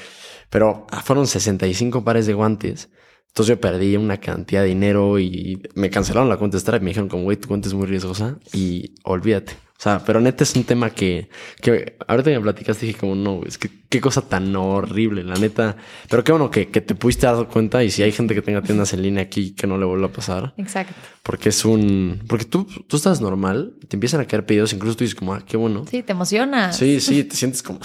[0.51, 2.91] Pero ah, fueron 65 pares de guantes.
[3.39, 6.81] Entonces yo perdí una cantidad de dinero y me cancelaron la cuenta de Stripe.
[6.81, 9.53] Me dijeron como, güey, tu cuenta es muy riesgosa y olvídate.
[9.53, 11.29] O sea, pero neta es un tema que,
[11.63, 15.37] que ahorita me platicaste dije como, no, güey, es que qué cosa tan horrible, la
[15.37, 15.77] neta.
[16.11, 18.61] Pero qué bueno que, que te pudiste dar cuenta y si hay gente que tenga
[18.61, 20.53] tiendas en línea aquí que no le vuelva a pasar.
[20.57, 20.95] Exacto.
[21.23, 22.25] Porque es un...
[22.27, 25.45] Porque tú, tú estás normal, te empiezan a caer pedidos, incluso tú dices como, ah,
[25.47, 25.85] qué bueno.
[25.89, 26.77] Sí, te emocionas.
[26.77, 27.79] Sí, sí, te sientes como...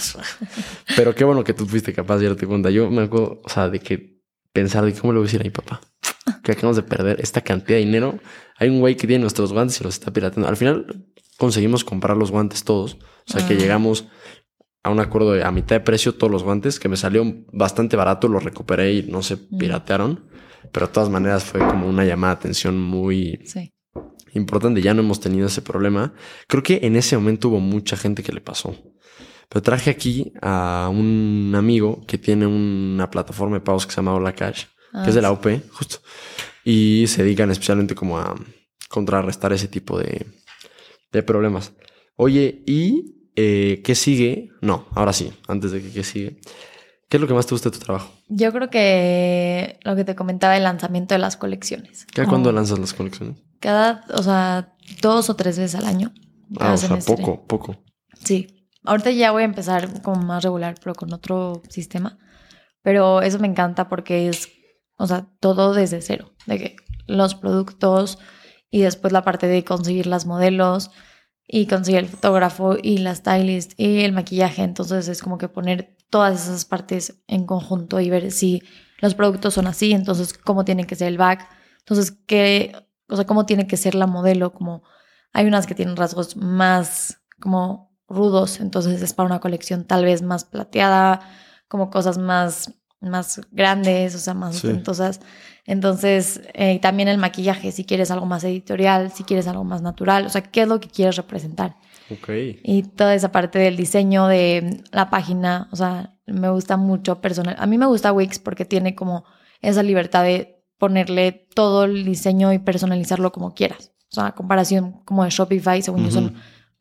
[0.96, 2.70] Pero qué bueno que tú fuiste capaz de darte cuenta.
[2.70, 4.13] Yo me acuerdo, o sea, de que
[4.54, 5.80] pensar de cómo le voy a decir a mi papá
[6.42, 8.18] que acabamos de perder esta cantidad de dinero.
[8.56, 10.48] Hay un güey que tiene nuestros guantes y los está pirateando.
[10.48, 11.04] Al final
[11.36, 12.94] conseguimos comprar los guantes todos.
[12.94, 12.98] O
[13.32, 13.56] sea, que Ah.
[13.58, 14.06] llegamos
[14.82, 17.96] a un acuerdo de a mitad de precio todos los guantes, que me salió bastante
[17.96, 19.58] barato, los recuperé y no se Mm.
[19.58, 20.30] piratearon.
[20.72, 23.70] Pero de todas maneras fue como una llamada de atención muy, Sí.
[24.34, 24.80] importante.
[24.82, 26.14] Ya no hemos tenido ese problema.
[26.48, 28.74] Creo que en ese momento hubo mucha gente que le pasó.
[29.48, 34.14] Pero traje aquí a un amigo que tiene una plataforma de pagos que se llama
[34.14, 34.64] Hola Cash,
[35.02, 35.98] que es de la OP, justo.
[36.64, 38.34] Y se dedican especialmente como a
[38.88, 40.26] contrarrestar ese tipo de,
[41.12, 41.72] de problemas.
[42.16, 44.50] Oye, ¿y eh, qué sigue?
[44.60, 46.40] No, ahora sí, antes de que qué sigue.
[47.08, 48.12] ¿Qué es lo que más te gusta de tu trabajo?
[48.28, 52.06] Yo creo que lo que te comentaba, el lanzamiento de las colecciones.
[52.12, 53.36] ¿Cada cuándo lanzas las colecciones?
[53.60, 56.12] Cada, o sea, dos o tres veces al año.
[56.58, 57.76] Ah, o sea, poco, poco.
[58.24, 58.63] Sí.
[58.84, 62.18] Ahorita ya voy a empezar como más regular, pero con otro sistema.
[62.82, 64.50] Pero eso me encanta porque es,
[64.96, 66.32] o sea, todo desde cero.
[66.46, 68.18] De que los productos
[68.70, 70.90] y después la parte de conseguir las modelos
[71.46, 74.62] y conseguir el fotógrafo y la stylist y el maquillaje.
[74.62, 78.62] Entonces es como que poner todas esas partes en conjunto y ver si
[79.00, 81.48] los productos son así, entonces cómo tiene que ser el back,
[81.80, 82.72] entonces qué,
[83.08, 84.84] o sea, cómo tiene que ser la modelo, como
[85.32, 90.22] hay unas que tienen rasgos más como rudos, entonces es para una colección tal vez
[90.22, 91.20] más plateada,
[91.68, 94.66] como cosas más, más grandes, o sea, más Sí.
[94.66, 95.20] ostentosas.
[95.66, 100.26] Entonces, eh, también el maquillaje, si quieres algo más editorial, si quieres algo más natural,
[100.26, 101.76] o sea, qué es lo que quieres representar.
[102.10, 102.28] Ok.
[102.62, 107.56] Y toda esa parte del diseño de la página, o sea, me gusta mucho personal.
[107.58, 109.24] A mí me gusta Wix porque tiene como
[109.62, 113.92] esa libertad de ponerle todo el diseño y personalizarlo como quieras.
[114.10, 116.34] O sea, a comparación como de Shopify, según yo, son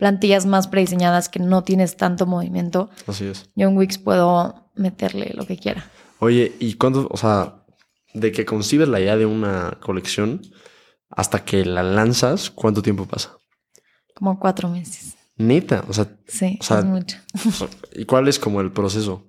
[0.03, 2.89] plantillas más prediseñadas que no tienes tanto movimiento.
[3.07, 3.49] Así es.
[3.55, 5.89] Yo en Wix puedo meterle lo que quiera.
[6.19, 7.63] Oye, ¿y cuándo, o sea,
[8.13, 10.41] de que concibes la idea de una colección
[11.09, 13.37] hasta que la lanzas, cuánto tiempo pasa?
[14.13, 15.15] Como cuatro meses.
[15.37, 17.19] Neta, o sea, Sí, O sea, es mucho.
[17.93, 19.23] ¿y cuál es como el proceso?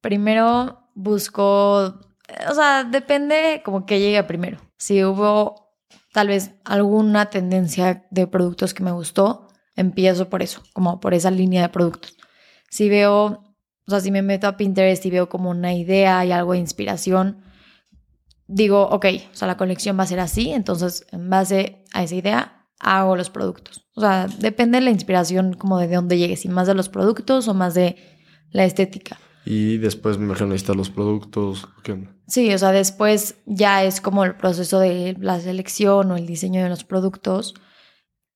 [0.00, 4.62] Primero busco, o sea, depende como que llegue primero.
[4.78, 5.74] Si hubo
[6.14, 9.49] tal vez alguna tendencia de productos que me gustó,
[9.80, 12.16] empiezo por eso, como por esa línea de productos.
[12.68, 13.26] Si veo,
[13.86, 16.58] o sea, si me meto a Pinterest y veo como una idea y algo de
[16.58, 17.42] inspiración,
[18.46, 22.14] digo, ok, o sea, la colección va a ser así, entonces en base a esa
[22.14, 23.86] idea hago los productos.
[23.94, 27.48] O sea, depende de la inspiración como de dónde llegue, si más de los productos
[27.48, 27.96] o más de
[28.50, 29.18] la estética.
[29.44, 31.66] Y después me imagino necesitas los productos.
[31.82, 32.10] ¿Qué onda?
[32.26, 36.62] Sí, o sea, después ya es como el proceso de la selección o el diseño
[36.62, 37.54] de los productos,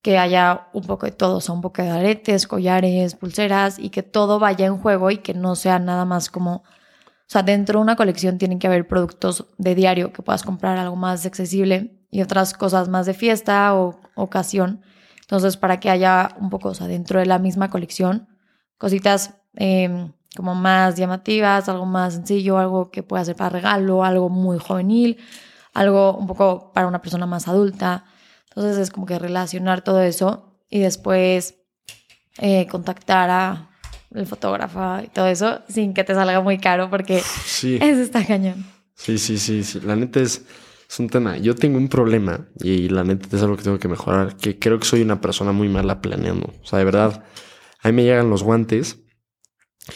[0.05, 3.89] que haya un poco de todo, o sea, un poco de aretes, collares, pulseras y
[3.89, 6.63] que todo vaya en juego y que no sea nada más como, o
[7.27, 10.95] sea, dentro de una colección tienen que haber productos de diario que puedas comprar algo
[10.95, 14.83] más accesible y otras cosas más de fiesta o ocasión.
[15.23, 18.29] Entonces, para que haya un poco, o sea, dentro de la misma colección,
[18.77, 24.29] cositas eh, como más llamativas, algo más sencillo, algo que pueda ser para regalo, algo
[24.29, 25.17] muy juvenil,
[25.73, 28.05] algo un poco para una persona más adulta.
[28.57, 31.57] Entonces es como que relacionar todo eso y después
[32.39, 33.71] eh, contactar a
[34.15, 38.25] el fotógrafo y todo eso sin que te salga muy caro porque Sí, eso está
[38.25, 38.65] cañón.
[38.95, 39.81] sí, sí, sí, sí.
[39.81, 40.45] La neta es,
[40.89, 41.37] es un tema.
[41.39, 44.79] Yo tengo un problema y la neta es algo que tengo que mejorar, que creo
[44.79, 46.53] que soy una persona muy mala planeando.
[46.63, 47.25] O sea, de verdad,
[47.83, 48.99] a mí me llegan los guantes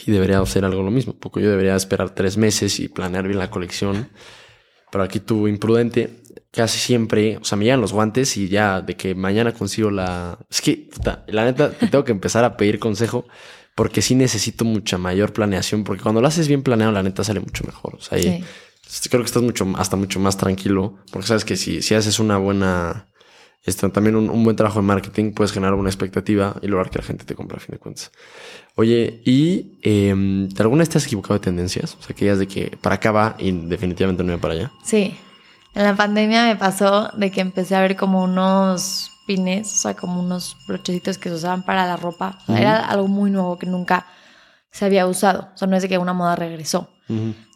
[0.05, 3.39] y debería hacer algo lo mismo, porque yo debería esperar tres meses y planear bien
[3.39, 4.09] la colección.
[4.91, 8.95] Pero aquí tú, imprudente, casi siempre, o sea, me llegan los guantes y ya de
[8.95, 10.37] que mañana consigo la...
[10.49, 13.25] Es que, puta, la neta, te tengo que empezar a pedir consejo
[13.75, 17.39] porque sí necesito mucha mayor planeación, porque cuando lo haces bien planeado, la neta sale
[17.39, 17.95] mucho mejor.
[17.95, 18.43] O sea, y
[19.09, 22.37] creo que estás mucho, hasta mucho más tranquilo, porque sabes que si, si haces una
[22.37, 23.07] buena,
[23.63, 26.99] esto, también un, un buen trabajo de marketing, puedes generar una expectativa y lograr que
[26.99, 28.11] la gente te compre a fin de cuentas.
[28.75, 31.95] Oye, ¿y eh, alguna vez te has equivocado de tendencias?
[31.99, 34.71] O sea, que ya de que para acá va y definitivamente no iba para allá.
[34.83, 35.17] Sí.
[35.75, 39.93] En la pandemia me pasó de que empecé a ver como unos pines, o sea,
[39.93, 42.39] como unos brochecitos que se usaban para la ropa.
[42.43, 44.07] O sea, Era algo muy nuevo que nunca
[44.71, 45.49] se había usado.
[45.53, 46.89] O sea, no es de que una moda regresó.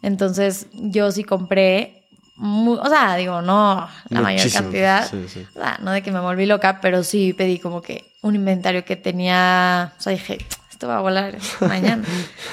[0.02, 2.02] Entonces, yo sí compré,
[2.40, 5.08] o sea, digo, no la mayor cantidad.
[5.08, 5.46] Sí, sí.
[5.54, 8.84] O sea, no de que me volví loca, pero sí pedí como que un inventario
[8.84, 10.38] que tenía, o sea, dije,
[10.70, 12.02] esto va a volar mañana.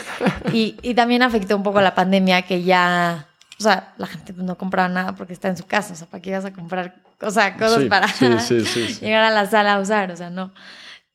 [0.53, 3.27] y, y también afectó un poco la pandemia que ya,
[3.61, 6.21] o sea, la gente no compraba nada porque está en su casa, o sea, ¿para
[6.21, 8.87] qué ibas a comprar, o sea, cosas Sí, para sí, sí.
[9.01, 10.51] llegar a la sala a usar, o sea, no.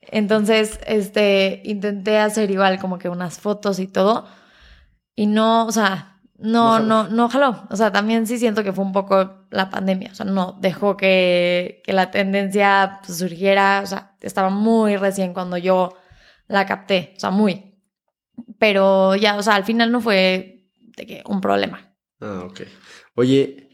[0.01, 4.27] Entonces, este, intenté hacer igual como que unas fotos y todo,
[5.17, 7.67] y no, o sea, no, No no, no jaló.
[7.71, 10.13] O sea, también sí siento que fue un poco la pandemia.
[10.13, 13.81] O sea, no dejó que, que la tendencia pues, surgiera.
[13.83, 15.97] O sea, estaba muy recién cuando yo
[16.47, 17.15] la capté.
[17.17, 17.75] O sea, muy.
[18.59, 21.96] Pero ya, o sea, al final no fue de que un problema.
[22.21, 22.63] Ah, ok.
[23.15, 23.71] Oye,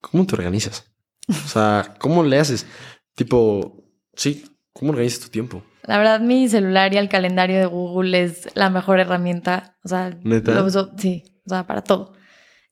[0.00, 0.90] ¿cómo te organizas?
[1.28, 2.66] O sea, ¿cómo le haces?
[3.14, 5.62] Tipo, sí, ¿cómo organizas tu tiempo?
[5.82, 9.78] La verdad, mi celular y el calendario de Google es la mejor herramienta.
[9.84, 10.52] O sea, ¿Neta?
[10.52, 12.12] lo uso, sí, o sea, para todo.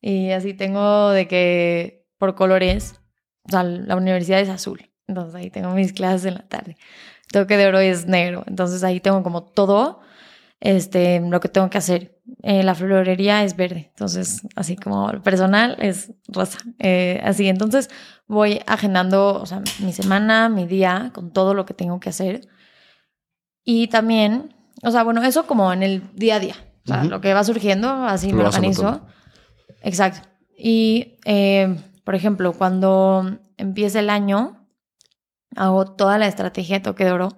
[0.00, 3.00] Y así tengo de que por colores,
[3.44, 4.90] o sea, la universidad es azul.
[5.06, 6.76] Entonces ahí tengo mis clases en la tarde.
[7.32, 8.44] Toque de oro es negro.
[8.46, 10.00] Entonces ahí tengo como todo.
[10.60, 12.18] Este, lo que tengo que hacer.
[12.42, 16.58] Eh, la florería es verde, entonces así como el personal es rosa.
[16.78, 17.90] Eh, así, entonces
[18.26, 22.48] voy agendando, o sea, mi semana, mi día, con todo lo que tengo que hacer.
[23.64, 26.56] Y también, o sea, bueno, eso como en el día a día.
[26.84, 29.04] O sea, lo que va surgiendo, así Lo me organizo.
[29.82, 30.28] Exacto.
[30.56, 34.68] Y, eh, por ejemplo, cuando empieza el año,
[35.56, 37.36] hago toda la estrategia de toque de oro,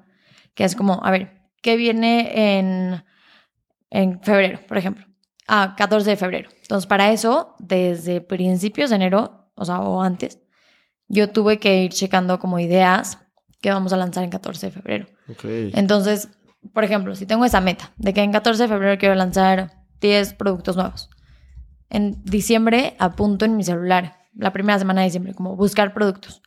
[0.54, 3.04] que es como, a ver, ¿qué viene en,
[3.90, 5.06] en febrero, por ejemplo?
[5.46, 6.50] Ah, 14 de febrero.
[6.62, 10.40] Entonces, para eso, desde principios de enero, o sea, o antes,
[11.08, 13.18] yo tuve que ir checando como ideas
[13.60, 15.06] que vamos a lanzar en 14 de febrero.
[15.28, 15.44] Ok.
[15.74, 16.28] Entonces,
[16.72, 20.34] por ejemplo, si tengo esa meta de que en 14 de febrero quiero lanzar 10
[20.34, 21.10] productos nuevos,
[21.90, 26.42] en diciembre apunto en mi celular, la primera semana de diciembre, como buscar productos.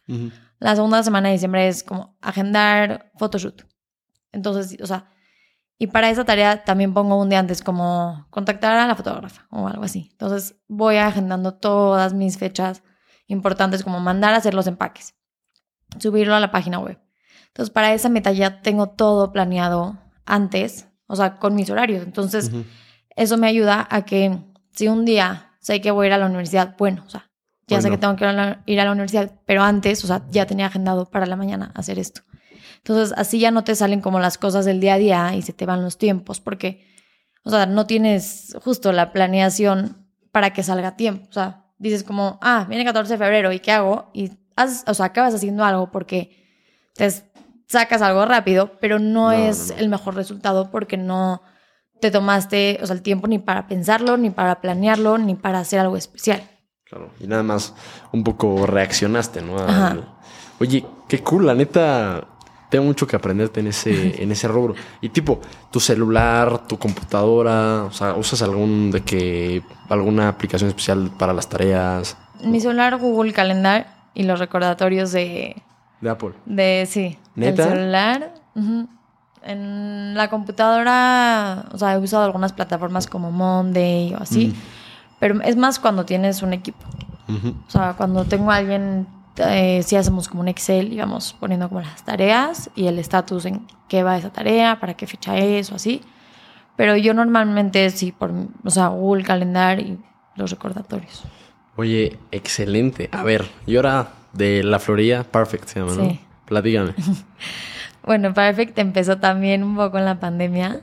[0.60, 3.64] La segunda semana de diciembre es como agendar photoshoot.
[4.32, 5.10] Entonces, o sea,
[5.82, 9.68] y para esa tarea también pongo un día antes como contactar a la fotógrafa o
[9.68, 10.10] algo así.
[10.12, 12.84] Entonces voy agendando todas mis fechas
[13.26, 15.16] importantes como mandar a hacer los empaques,
[15.98, 17.00] subirlo a la página web.
[17.48, 22.04] Entonces para esa meta ya tengo todo planeado antes, o sea, con mis horarios.
[22.04, 22.52] Entonces
[23.16, 24.38] eso me ayuda a que
[24.74, 27.32] si un día sé que voy a ir a la universidad, bueno, o sea,
[27.66, 30.08] ya sé que tengo que ir a, la, ir a la universidad, pero antes, o
[30.08, 32.22] sea, ya tenía agendado para la mañana hacer esto.
[32.78, 35.54] Entonces, así ya no te salen como las cosas del día a día y se
[35.54, 36.86] te van los tiempos, porque,
[37.44, 41.28] o sea, no tienes justo la planeación para que salga a tiempo.
[41.30, 44.10] O sea, dices como, ah, viene 14 de febrero, ¿y qué hago?
[44.14, 44.32] Y,
[44.88, 46.38] o sea, acabas haciendo algo porque
[46.96, 47.10] te
[47.68, 49.82] sacas algo rápido, pero no, No, es no, no.
[49.82, 51.42] el mejor resultado porque no
[52.02, 55.80] te tomaste, o sea, el tiempo ni para pensarlo, ni para planearlo, ni para hacer
[55.80, 56.42] algo especial.
[56.86, 57.12] Claro.
[57.20, 57.74] Y nada más
[58.12, 59.58] un poco reaccionaste, ¿no?
[59.60, 60.06] Al-.
[60.60, 62.28] Oye, qué cool, la neta.
[62.72, 64.74] Tengo mucho que aprenderte en ese, en ese rubro.
[65.02, 65.40] Y tipo,
[65.72, 71.48] tu celular, tu computadora, o sea, ¿usas algún de que alguna aplicación especial para las
[71.48, 75.62] tareas Mi celular, Google Calendar y los recordatorios de,
[76.02, 76.32] de Apple?
[76.46, 77.64] de sí, ¿Neta?
[77.66, 78.34] el celular.
[79.44, 84.54] En la computadora, o sea, he usado algunas plataformas como Monday o así, Mm.
[85.20, 86.86] pero es más cuando tienes un equipo.
[87.68, 89.08] O sea, cuando tengo a alguien,
[89.50, 93.46] eh, sí hacemos como un Excel y vamos poniendo como las tareas y el estatus
[93.46, 96.02] en qué va esa tarea, para qué fecha es o así.
[96.76, 98.32] Pero yo normalmente sí, por,
[98.64, 100.00] o sea, Google Calendar y
[100.36, 101.24] los recordatorios.
[101.76, 103.10] Oye, excelente.
[103.12, 106.10] A ver, y ahora de la Florida, Perfect se llama, ¿no?
[106.10, 106.20] Sí.
[106.46, 106.94] Platícame.
[108.04, 110.82] Bueno, Perfect empezó también un poco en la pandemia.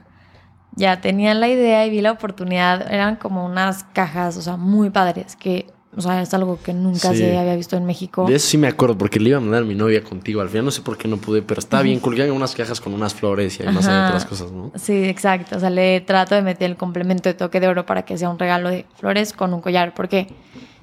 [0.77, 2.92] Ya tenía la idea y vi la oportunidad.
[2.92, 7.11] Eran como unas cajas, o sea, muy padres, que, o sea, es algo que nunca
[7.12, 7.18] Sí.
[7.18, 8.27] se había visto en México.
[8.27, 10.40] De eso sí me acuerdo, porque le iba a mandar a mi novia contigo.
[10.40, 12.94] Al final no sé por qué no pude, pero está bien hagan unas cajas con
[12.94, 14.72] unas flores y además hay otras cosas, ¿no?
[14.77, 15.57] Sí, exacto.
[15.57, 18.29] O sea, le trato de meter el complemento de toque de oro para que sea
[18.29, 20.29] un regalo de flores con un collar, porque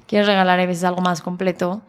[0.06, 1.82] quieres regalar a veces algo más completo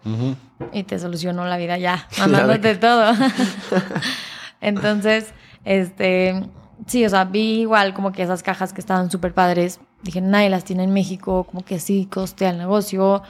[0.74, 3.14] y te solucionó la vida ya, mandándote todo.
[4.62, 5.34] Entonces,
[5.66, 6.44] este,
[6.88, 9.80] sí, o sea, vi igual como que esas cajas que estaban súper padres.
[10.02, 13.22] Dije, nadie las tiene en México, como que sí, costea el negocio.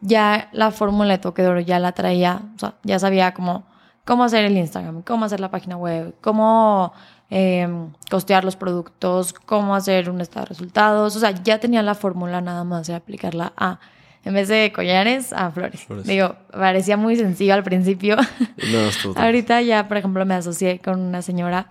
[0.00, 3.66] Ya la fórmula de toque de oro ya la traía, o sea, ya sabía cómo,
[4.04, 6.94] cómo hacer el Instagram, cómo hacer la página web, cómo
[7.28, 7.68] eh,
[8.10, 11.16] costear los productos, cómo hacer un estado de resultados.
[11.16, 13.78] O sea, ya tenía la fórmula nada más de aplicarla a,
[14.24, 15.82] en vez de collares, a flores.
[15.84, 16.06] Flores.
[16.06, 18.16] Digo, parecía muy sencillo al principio.
[18.16, 21.68] No, Ahorita ya, por ejemplo, me asocié con una señora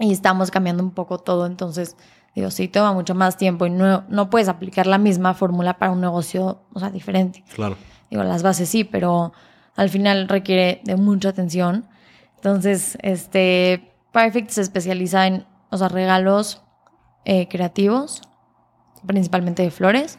[0.00, 1.46] y estamos cambiando un poco todo.
[1.46, 1.96] Entonces,
[2.34, 5.92] digo, sí, toma mucho más tiempo y no, no puedes aplicar la misma fórmula para
[5.92, 7.44] un negocio, o sea, diferente.
[7.54, 7.76] Claro.
[8.10, 9.32] Digo, las bases sí, pero
[9.76, 11.86] al final requiere de mucha atención.
[12.36, 16.62] Entonces, este, Perfect se especializa en, o sea, regalos
[17.24, 18.22] eh, creativos,
[19.06, 20.18] principalmente de flores,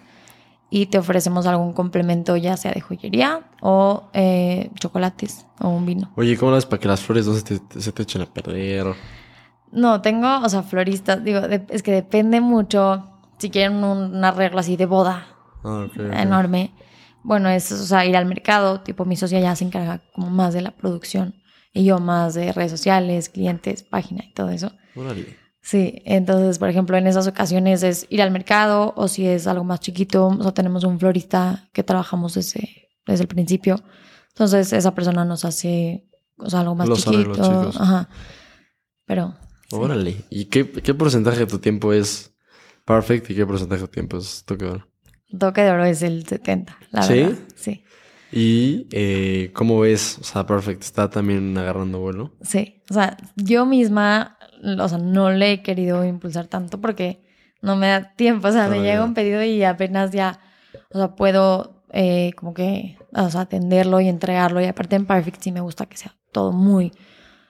[0.70, 6.12] y te ofrecemos algún complemento, ya sea de joyería o eh, chocolates o un vino.
[6.16, 8.26] Oye, ¿cómo lo haces para que las flores no se te, se te echen a
[8.28, 8.94] perder?
[9.72, 14.26] No, tengo, o sea, floristas, digo, de- es que depende mucho si quieren un, un
[14.26, 15.28] arreglo así de boda
[15.64, 16.74] Ah, enorme.
[17.24, 20.54] Bueno, es, o sea, ir al mercado, tipo mi socia ya se encarga como más
[20.54, 21.36] de la producción
[21.74, 24.72] y yo más de redes sociales, clientes, página y todo eso.
[24.96, 25.38] Órale.
[25.62, 29.66] Sí, entonces, por ejemplo, en esas ocasiones es ir al mercado o si es algo
[29.66, 33.84] más chiquito, o sea, tenemos un florista que trabajamos desde, desde el principio.
[34.30, 37.44] Entonces, esa persona nos hace o sea, algo más Los chiquito.
[37.44, 37.80] arreglos.
[37.82, 38.08] Ajá.
[39.06, 39.36] Pero
[39.70, 39.76] sí.
[39.76, 40.16] Órale.
[40.30, 42.34] ¿Y qué, qué porcentaje de tu tiempo es
[42.86, 44.88] perfect y qué porcentaje de tu tiempo es toque de oro?
[45.38, 47.14] toque de oro es el 70, la ¿Sí?
[47.14, 47.38] verdad.
[47.56, 47.84] Sí.
[48.32, 50.18] Y eh, ¿cómo ves?
[50.20, 52.36] O sea, perfect está también agarrando vuelo.
[52.42, 54.38] Sí, o sea, yo misma
[54.80, 57.22] o sea, no le he querido impulsar tanto porque
[57.62, 58.48] no me da tiempo.
[58.48, 60.40] O sea, me llega un pedido y apenas ya,
[60.92, 64.62] o sea, puedo eh, como que, o sea, atenderlo y entregarlo.
[64.62, 66.92] Y aparte en Perfect sí me gusta que sea todo muy...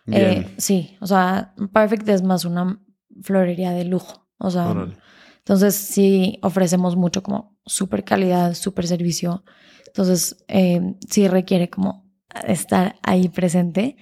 [0.08, 2.80] eh, sí, o sea, Perfect es más una
[3.22, 4.28] florería de lujo.
[4.38, 4.98] O sea, Órale.
[5.40, 9.44] entonces sí ofrecemos mucho como súper calidad, súper servicio.
[9.88, 12.10] Entonces eh, sí requiere como
[12.48, 13.98] estar ahí presente.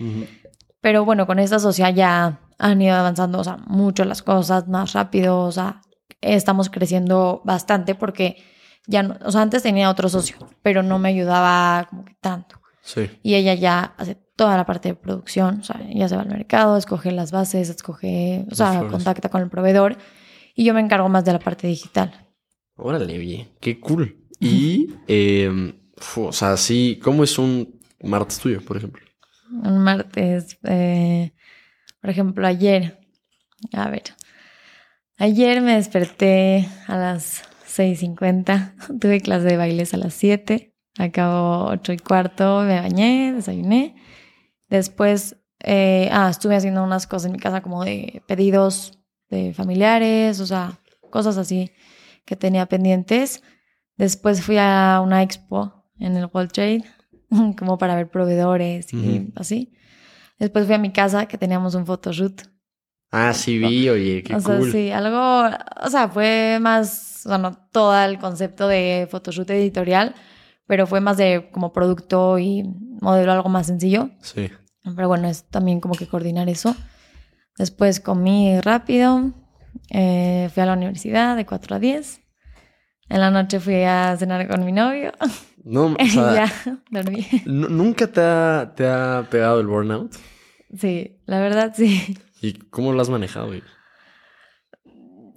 [0.82, 4.94] Pero bueno, con esta sociedad ya han ido avanzando, o sea, mucho las cosas, más
[4.94, 5.82] rápido, o sea,
[6.22, 8.38] estamos creciendo bastante porque
[8.88, 12.62] ya, no, o sea, antes tenía otro socio, pero no me ayudaba como que tanto.
[12.82, 13.10] Sí.
[13.22, 16.30] Y ella ya hace toda la parte de producción, o sea, ella se va al
[16.30, 18.92] mercado, escoge las bases, escoge, o sea, flores.
[18.92, 19.98] contacta con el proveedor
[20.56, 22.28] y yo me encargo más de la parte digital.
[22.76, 24.16] Órale, oye, qué cool.
[24.40, 29.04] Y, eh, fu, o sea, sí, ¿cómo es un martes tuyo, por ejemplo?
[29.52, 31.34] Un martes, eh,
[32.00, 33.00] por ejemplo, ayer,
[33.74, 34.04] a ver,
[35.18, 41.94] ayer me desperté a las 6.50, tuve clase de bailes a las 7, acabo 8
[41.94, 43.96] y cuarto, me bañé, desayuné,
[44.70, 49.00] después, eh, ah, estuve haciendo unas cosas en mi casa como de pedidos
[49.30, 51.72] de familiares, o sea, cosas así
[52.26, 53.42] que tenía pendientes.
[53.96, 56.84] Después fui a una expo en el World Trade,
[57.58, 59.32] como para ver proveedores y Ujú.
[59.36, 59.74] así.
[60.38, 62.44] Después fui a mi casa que teníamos un photoshoot.
[63.12, 64.72] Ah, sí vi, oye, qué o sea, cool.
[64.72, 65.50] sí, algo,
[65.82, 70.14] o sea, fue más, o sea, no todo el concepto de photoshoot editorial,
[70.68, 72.64] pero fue más de como producto y
[73.02, 74.10] modelo algo más sencillo.
[74.22, 74.50] Sí.
[74.96, 76.76] Pero bueno, es también como que coordinar eso.
[77.58, 79.32] Después comí rápido,
[79.90, 82.22] eh, fui a la universidad de 4 a 10.
[83.10, 85.12] En la noche fui a cenar con mi novio
[85.64, 87.26] No, o sea, ya dormí.
[87.46, 90.14] ¿nu- ¿nunca te ha, te ha pegado el burnout?
[90.78, 92.18] Sí, la verdad sí.
[92.42, 93.48] ¿Y cómo lo has manejado?
[93.48, 93.64] güey?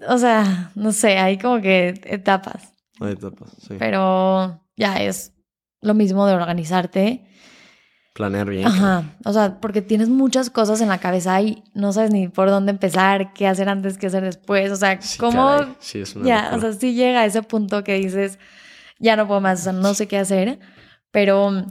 [0.08, 3.76] O sea, no sé, hay como que etapas, Hay etapas, sí.
[3.78, 5.32] pero ya es
[5.82, 7.24] lo mismo de organizarte.
[8.14, 8.66] Planear bien.
[8.66, 12.50] Ajá, o sea, porque tienes muchas cosas en la cabeza y no sabes ni por
[12.50, 16.16] dónde empezar, qué hacer antes, qué hacer después, o sea, Sí, cómo caray, Sí, es
[16.16, 18.38] una Ya, o sea, sí llega a ese punto que dices,
[18.98, 20.58] ya no puedo más, o sea, no sé qué hacer,
[21.10, 21.64] pero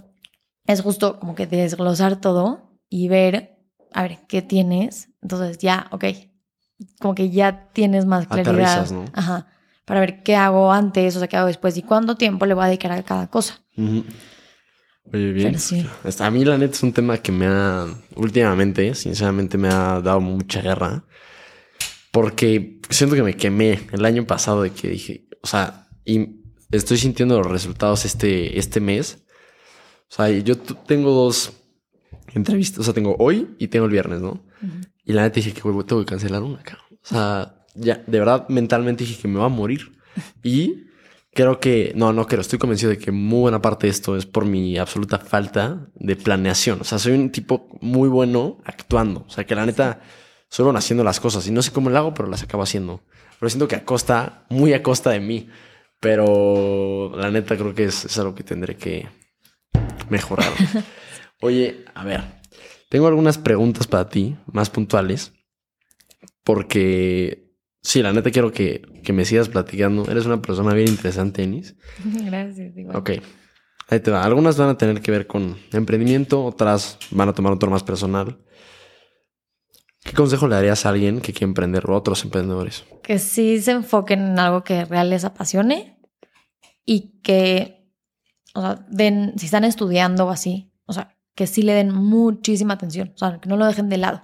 [0.65, 3.57] es justo como que desglosar todo y ver,
[3.93, 5.09] a ver, ¿qué tienes?
[5.21, 6.05] Entonces ya, ok,
[6.99, 8.53] como que ya tienes más claridad.
[8.53, 9.05] Aterrizas, ¿no?
[9.13, 9.47] Ajá,
[9.89, 12.63] para ver qué hago antes, o sea, qué hago después y cuánto tiempo le voy
[12.63, 13.63] a dedicar a cada cosa.
[13.75, 14.03] Ujú.
[15.11, 15.57] Oye, bien.
[15.57, 15.83] Sí.
[16.19, 20.21] A mí, la neta, es un tema que me ha, últimamente, sinceramente, me ha dado
[20.21, 21.05] mucha guerra.
[22.11, 26.99] Porque siento que me quemé el año pasado de que dije, o sea, y estoy
[26.99, 29.25] sintiendo los resultados este, este mes.
[30.11, 31.51] O sea, yo tengo dos
[32.35, 34.45] entrevistas, o sea, tengo hoy y tengo el viernes, ¿no?
[35.03, 36.85] Y la neta dije que tengo que cancelar una, cabrón.
[36.91, 39.91] O sea, ya, de verdad, mentalmente dije que me va a morir.
[40.43, 40.85] Y
[41.33, 44.25] creo que, no, no creo, estoy convencido de que muy buena parte de esto es
[44.25, 46.81] por mi absoluta falta de planeación.
[46.81, 49.25] O sea, soy un tipo muy bueno actuando.
[49.27, 50.01] O sea, que la neta,
[50.59, 53.01] bueno haciendo las cosas y no sé cómo lo hago, pero las acabo haciendo.
[53.39, 55.47] Pero siento que a costa, muy a costa de mí.
[55.99, 59.07] Pero la neta creo que es, es algo que tendré que
[60.09, 60.49] mejorar.
[61.41, 62.23] Oye, a ver,
[62.89, 65.33] tengo algunas preguntas para ti, más puntuales,
[66.43, 67.48] porque
[67.81, 70.09] sí, la neta quiero que, que me sigas platicando.
[70.09, 71.75] Eres una persona bien interesante, Enis.
[72.05, 72.95] Gracias, igual.
[72.95, 73.11] Ok,
[73.87, 74.23] ahí te va.
[74.23, 77.83] Algunas van a tener que ver con emprendimiento, otras van a tomar un tono más
[77.83, 78.39] personal.
[80.03, 82.85] ¿Qué consejo le darías a alguien que quiere emprender o a otros emprendedores?
[83.09, 85.99] que sí se enfoquen en algo que real les apasione
[86.85, 87.91] y que,
[88.53, 92.75] o sea, den, si están estudiando o así, o sea, que sí le den muchísima
[92.75, 94.21] atención, o sea, que no lo dejen de lado.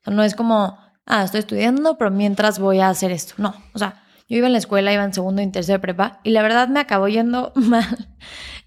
[0.00, 3.34] O sea, no es como, ah, estoy estudiando, pero mientras voy a hacer esto.
[3.38, 6.30] No, o sea, yo iba en la escuela, iba en segundo y de prepa y
[6.30, 8.08] la verdad me acabó yendo mal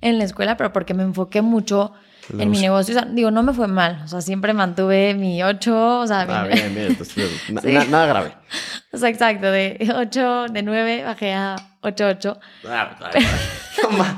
[0.01, 1.93] en la escuela, pero porque me enfoqué mucho
[2.37, 2.95] en mi negocio.
[2.95, 6.21] O sea, digo, no me fue mal, o sea, siempre mantuve mi 8, o sea,
[6.21, 6.87] Ah, bien, bien.
[6.87, 7.71] entonces, na- Sí.
[7.71, 8.33] na- nada grave.
[8.93, 12.39] o sea, exacto, de 8, de 9 bajé a 8, 8.
[12.67, 14.15] Ah, ah.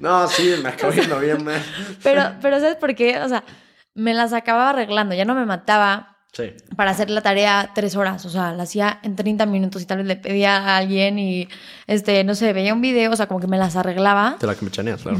[0.00, 1.60] No, sí, me acabo yendo bien mal.
[2.02, 3.18] Pero, pero ¿sabes por qué?
[3.20, 3.42] O sea,
[3.94, 6.52] me las acababa arreglando, ya no me mataba Sí.
[6.76, 9.98] para hacer la tarea tres horas, o sea, la hacía en 30 minutos y tal
[9.98, 11.48] vez le pedía a alguien y,
[11.86, 14.54] este, no sé, veía un video, o sea, como que me las arreglaba Te la
[14.54, 15.18] que me chaneas, claro.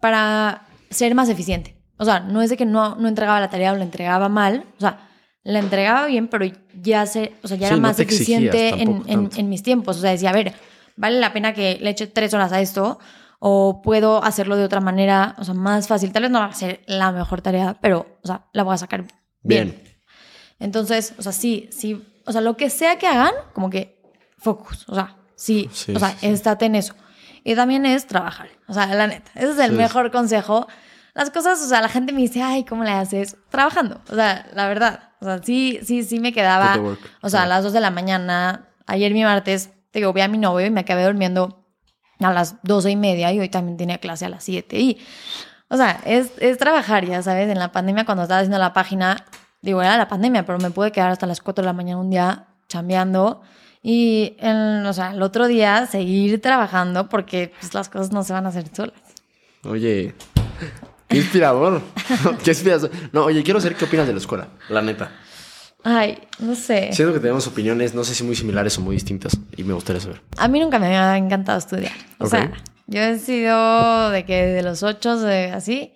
[0.00, 1.76] para ser más eficiente.
[1.96, 4.64] O sea, no es de que no, no entregaba la tarea o la entregaba mal,
[4.78, 5.08] o sea,
[5.42, 6.46] la entregaba bien, pero
[6.80, 9.98] ya se, o sea, ya Sí, era más eficiente en, tampoco en- en mis tiempos.
[9.98, 10.54] O sea, decía, a ver,
[10.96, 12.98] vale la pena que le eche tres horas a esto
[13.40, 16.12] o puedo hacerlo de otra manera, o sea, más fácil.
[16.12, 18.78] Tal vez no va a ser la mejor tarea, pero, o sea, la voy a
[18.78, 19.02] sacar
[19.42, 19.74] bien.
[19.74, 19.93] Bien.
[20.58, 24.00] Entonces, o sea, sí, sí, o sea, lo que sea que hagan, como que
[24.38, 26.26] focus, o sea, sí, Sí, o sea, sí, sí.
[26.28, 26.94] estate en eso.
[27.42, 30.66] Y también es trabajar, o sea, la neta, ese es el mejor consejo.
[31.12, 33.36] Las cosas, o sea, la gente me dice, ay, ¿cómo le haces?
[33.50, 36.76] Trabajando, o sea, la verdad, o sea, sí, sí, sí me quedaba,
[37.20, 40.28] o sea, a las 2 de la mañana, ayer mi martes, te digo, vi a
[40.28, 41.64] mi novio y me acabé durmiendo
[42.20, 44.98] a las doce y media y hoy también tenía clase a las 7 y,
[45.68, 49.24] o sea, es, es trabajar, ya sabes, en la pandemia cuando estaba haciendo la página,
[49.64, 52.10] digo, era la pandemia, pero me pude quedar hasta las 4 de la mañana un
[52.10, 53.40] día chambeando
[53.82, 58.32] y, en, o sea, el otro día seguir trabajando porque pues, las cosas no se
[58.32, 59.00] van a hacer solas.
[59.64, 60.14] Oye,
[61.08, 61.80] qué inspirador.
[62.44, 62.90] qué inspirador.
[63.12, 65.10] No, oye, quiero saber qué opinas de la escuela, la neta.
[65.82, 66.92] Ay, no sé.
[66.92, 70.00] Siento que tenemos opiniones, no sé si muy similares o muy distintas, y me gustaría
[70.00, 70.22] saber.
[70.38, 71.92] A mí nunca me ha encantado estudiar.
[72.18, 72.52] O sea,
[72.86, 75.94] yo he sido de que de los ocho, de así,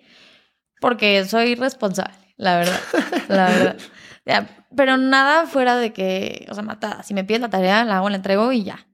[0.79, 2.79] porque soy responsable, la verdad.
[3.27, 3.77] la verdad.
[4.25, 7.01] Ya, pero nada fuera de que, o sea, matada.
[7.01, 8.85] Si me pides la tarea, la hago, la entrego y ya.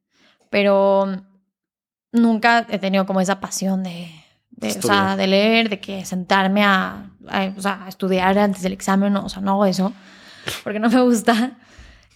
[0.49, 1.07] Pero
[2.13, 4.09] nunca he tenido como esa pasión de,
[4.51, 8.61] de, o sea, de leer, de que sentarme a, a, o sea, a estudiar antes
[8.61, 9.11] del examen.
[9.11, 9.91] No, o sea, no hago eso
[10.63, 11.57] porque no me gusta.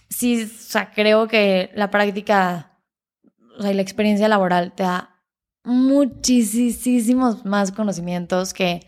[0.08, 2.70] Sí, o sea, creo que la práctica
[3.58, 5.20] o sea, y la experiencia laboral te da
[5.64, 8.86] muchísimos más conocimientos que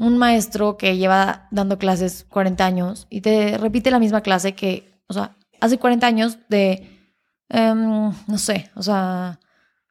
[0.00, 4.98] un maestro que lleva dando clases 40 años y te repite la misma clase que,
[5.08, 6.88] o sea, hace 40 años de,
[7.48, 9.38] em, no sé, o sea,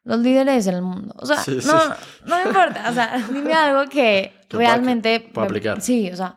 [0.02, 1.14] los líderes del mundo.
[1.18, 1.66] O sea, Sí, sí.
[1.68, 1.78] no,
[2.26, 5.20] no me importa, o sea, dime algo que, realmente...
[5.20, 5.80] pueda me- aplicar.
[5.80, 6.36] Sí, o sea,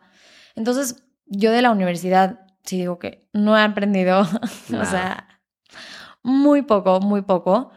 [0.54, 4.20] entonces yo de la universidad sí digo que no he aprendido,
[4.80, 5.26] o sea,
[6.22, 7.72] muy poco, muy poco.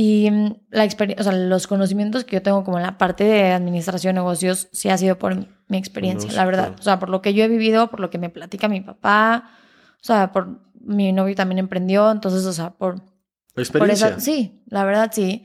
[0.00, 3.24] Y mm, la experiencia, o sea, los conocimientos que yo tengo como en la parte
[3.24, 5.34] de administración de negocios sí ha sido por
[5.66, 6.76] mi experiencia, No, la verdad.
[6.78, 9.50] O sea, por lo que yo he vivido, por lo que me platica mi papá,
[9.94, 14.06] o sea, por mi novio también emprendió, entonces, o sea, por, por Experiencia.
[14.10, 15.44] esa, sí, la verdad sí.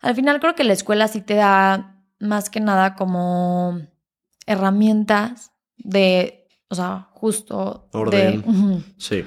[0.00, 3.80] Al final creo que la escuela sí te da más que nada como
[4.44, 8.42] herramientas de, o sea, justo Orden.
[8.42, 9.24] de, Sí.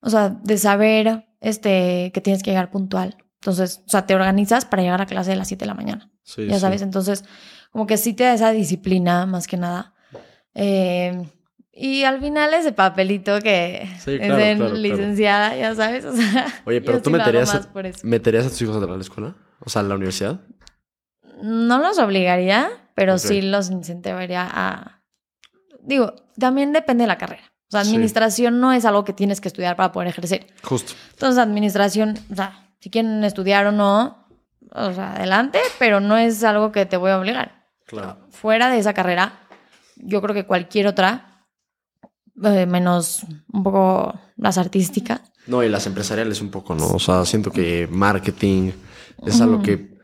[0.00, 3.18] o sea, de saber este que tienes que llegar puntual.
[3.40, 6.10] Entonces, o sea, te organizas para llegar a clase a las 7 de la mañana,
[6.24, 6.60] sí, ya sí.
[6.60, 6.82] sabes.
[6.82, 7.24] Entonces,
[7.70, 9.94] como que sí te da esa disciplina más que nada.
[10.54, 11.30] Eh,
[11.72, 16.04] y al final ese papelito que Sí, es claro, de claro, licenciada, ya sabes.
[16.04, 17.68] O sea, Oye, pero tú meterías, eso.
[18.02, 19.36] ¿meterías a tus hijos a la escuela?
[19.60, 20.40] O sea, a la universidad.
[21.40, 25.02] No los obligaría, pero sí los incentivaría a...
[25.80, 27.44] Digo, también depende de la carrera.
[27.68, 30.48] O sea, administración no es algo que tienes que estudiar para poder ejercer.
[30.64, 30.94] Justo.
[31.12, 34.26] Entonces, administración, o sea, si quieren estudiar o no,
[34.72, 37.66] o sea, adelante, pero no es algo que te voy a obligar.
[37.86, 38.18] Claro.
[38.30, 39.40] Fuera de esa carrera,
[39.96, 41.44] yo creo que cualquier otra,
[42.44, 46.88] eh, menos un poco las artísticas, No, y las empresariales un poco, ¿no?
[46.88, 48.72] O sea, siento que marketing
[49.26, 49.97] es algo que,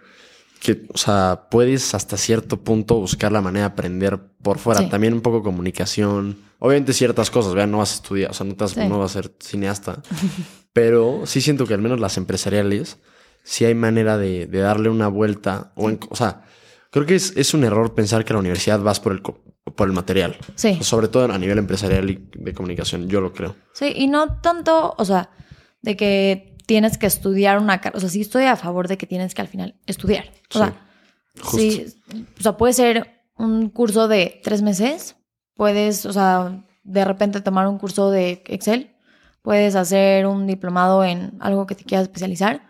[0.64, 4.80] que, o sea, puedes hasta cierto punto buscar la manera de aprender por fuera.
[4.80, 4.88] Sí.
[4.88, 6.38] También un poco comunicación.
[6.58, 8.80] Obviamente ciertas cosas, vean, no vas a estudiar, o sea, no, te vas- Sí.
[8.88, 10.02] no vas a ser cineasta.
[10.72, 12.98] pero sí siento que al menos las empresariales,
[13.42, 15.72] sí hay manera de, de darle una vuelta.
[15.76, 16.42] O, en- o sea,
[16.90, 19.86] creo que es, es un error pensar que a la universidad vas por el, por
[19.86, 20.36] el material.
[20.54, 20.78] sí.
[20.80, 23.54] Sobre todo a nivel empresarial y de comunicación, yo lo creo.
[23.74, 25.30] Sí, y no tanto, o sea,
[25.82, 27.98] de que tienes que estudiar una carrera.
[27.98, 30.24] O sea, sí estoy a favor de que tienes que al final estudiar.
[30.26, 30.86] O Sí, sea,
[31.40, 31.58] justo.
[31.58, 31.86] sí,
[32.38, 35.16] o sea, puede ser un curso de tres meses.
[35.54, 38.94] Puedes, o sea, de repente tomar un curso de Excel.
[39.42, 42.62] Puedes hacer un diplomado en algo que te quieras especializar.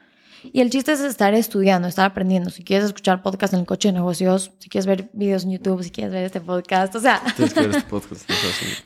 [0.53, 2.51] Y el chiste es estar estudiando, estar aprendiendo.
[2.51, 5.82] Si quieres escuchar podcast en el coche de negocios, si quieres ver videos en YouTube,
[5.82, 8.28] si quieres ver este podcast, o sea, este podcast.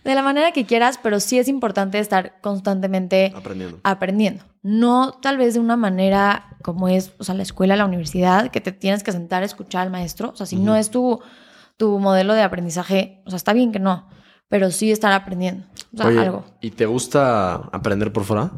[0.04, 3.80] de la manera que quieras, pero sí es importante estar constantemente aprendiendo.
[3.82, 4.44] aprendiendo.
[4.62, 8.60] No tal vez de una manera como es, o sea, la escuela, la universidad, que
[8.60, 10.30] te tienes que sentar a escuchar al maestro.
[10.30, 11.20] O sea, si no es tu,
[11.76, 14.08] tu modelo de aprendizaje, o sea, está bien que no,
[14.48, 15.66] pero sí estar aprendiendo.
[15.94, 16.44] O sea, Oye, algo.
[16.60, 18.50] ¿y te gusta aprender por fuera?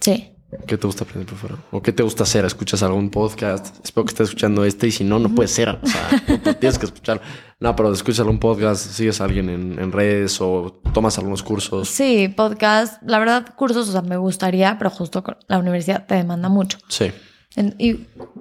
[0.00, 0.34] Sí.
[0.66, 1.56] ¿Qué te gusta aprender por fuera?
[1.70, 2.44] ¿O qué te gusta hacer?
[2.46, 3.84] ¿Escuchas algún podcast?
[3.84, 5.68] Espero que estés escuchando este y si no, no puede ser.
[5.82, 7.20] O sea, puta, tienes que escuchar.
[7.60, 11.88] No, pero escuchas algún podcast, sigues a alguien en, en redes o tomas algunos cursos.
[11.88, 13.02] Sí, podcast.
[13.02, 16.78] La verdad, cursos, o sea, me gustaría, pero justo la universidad te demanda mucho.
[16.88, 17.12] Sí.
[17.56, 17.94] En- y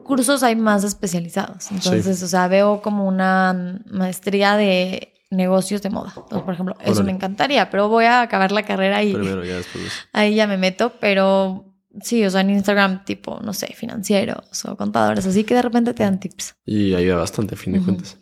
[0.06, 1.70] cursos hay más especializados.
[1.72, 6.14] Entonces, o sea, veo como una maestría de negocios de moda.
[6.16, 9.56] Entonces, por ejemplo, eso me encantaría, pero voy a acabar la carrera y Primero, ya
[9.58, 9.84] después.
[10.14, 11.67] ahí ya me meto, pero
[12.02, 15.94] sí, o sea, en Instagram tipo, no sé, financieros o contadores, así que de repente
[15.94, 16.56] te dan tips.
[16.66, 18.18] Y ayuda bastante, a fin de cuentas.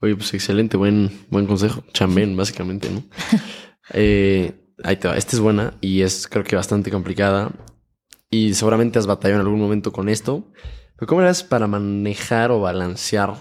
[0.00, 1.82] Oye, pues excelente, buen, buen consejo.
[1.92, 3.02] Chambén, básicamente, ¿no?
[3.94, 4.52] Eh,
[4.84, 5.16] ahí te va.
[5.16, 7.52] Esta es buena y es creo que bastante complicada.
[8.30, 10.52] Y seguramente has batallado en algún momento con esto.
[10.96, 13.34] Pero ¿cómo eres para manejar o balancear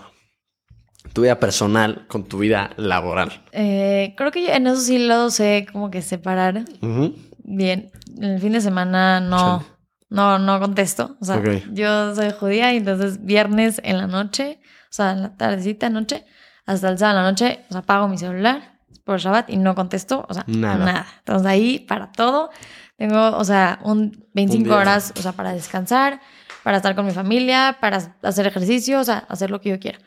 [1.11, 3.43] tu vida personal con tu vida laboral?
[3.51, 7.15] Eh, creo que yo en eso sí lo sé como que separar Ujú.
[7.43, 7.91] bien.
[8.17, 9.76] El fin de semana no, Chale.
[10.09, 11.17] No, no contesto.
[11.19, 11.47] O sea, Ok.
[11.73, 16.25] yo soy judía y entonces viernes en la noche, o sea, en la tardecita noche,
[16.65, 19.73] hasta el sábado en la noche, o sea, apago mi celular por Shabbat y no
[19.75, 20.85] contesto, o sea, Nada.
[20.85, 21.05] nada.
[21.19, 22.49] Entonces ahí para todo
[22.97, 24.77] tengo, o sea, un 25 día.
[24.77, 26.19] horas, o sea, para descansar,
[26.63, 29.99] para estar con mi familia, para hacer ejercicio, o sea, hacer lo que yo quiera.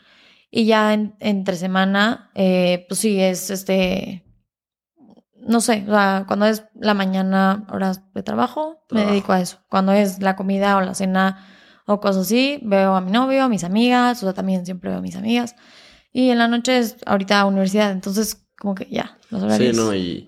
[0.51, 4.23] Y ya en- entre semana, eh, pues sí, es este,
[5.47, 9.59] no sé, o sea, cuando es la mañana, horas de trabajo, me dedico a eso.
[9.69, 11.45] Cuando es la comida o la cena
[11.85, 14.99] o cosas así, veo a mi novio, a mis amigas, o sea, también siempre veo
[14.99, 15.55] a mis amigas.
[16.13, 19.75] Y en la noche es ahorita universidad, entonces como que ya, los Sí, horarios.
[19.77, 20.27] no, y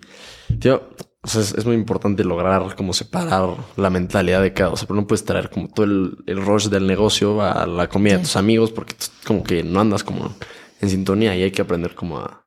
[0.60, 0.90] tío,
[1.22, 4.88] o sea, es, es muy importante lograr como separar la mentalidad de cada, o sea,
[4.88, 8.20] pero no puedes traer como todo el, el rush del negocio a la comida de
[8.20, 8.24] Sí.
[8.26, 8.96] tus amigos porque
[9.28, 10.34] como que no andas como
[10.82, 12.46] en sintonía y hay que aprender como a...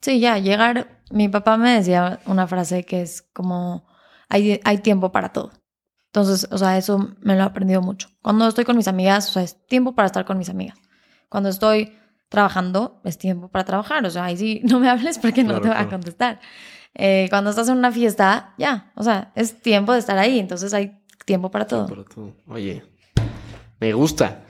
[0.00, 1.01] Sí, ya, llegar.
[1.12, 3.86] Mi papá me decía una frase que es como:
[4.28, 5.52] hay, hay tiempo para todo.
[6.06, 8.08] Entonces, o sea, eso me lo he aprendido mucho.
[8.22, 10.76] Cuando estoy con mis amigas, o sea, es tiempo para estar con mis amigas.
[11.28, 11.96] Cuando estoy
[12.28, 14.04] trabajando, es tiempo para trabajar.
[14.04, 15.90] O sea, ahí sí no me hables porque no Claro, te voy a claro.
[15.90, 16.40] contestar.
[16.94, 20.38] Eh, cuando estás en una fiesta, ya, o sea, es tiempo de estar ahí.
[20.38, 21.86] Entonces hay tiempo para todo.
[21.86, 22.34] para todo.
[22.46, 22.84] Oye,
[23.80, 24.42] me gusta.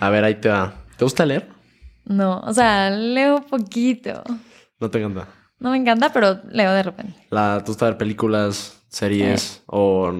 [0.00, 0.74] A ver, ahí te va.
[0.98, 1.48] ¿Te gusta leer?
[2.04, 4.22] No, o sea, leo poquito.
[4.80, 5.28] No te encanta.
[5.60, 7.14] No me encanta, pero leo de repente.
[7.30, 9.62] La, ¿Te gusta ver películas, series Eh.
[9.66, 10.12] o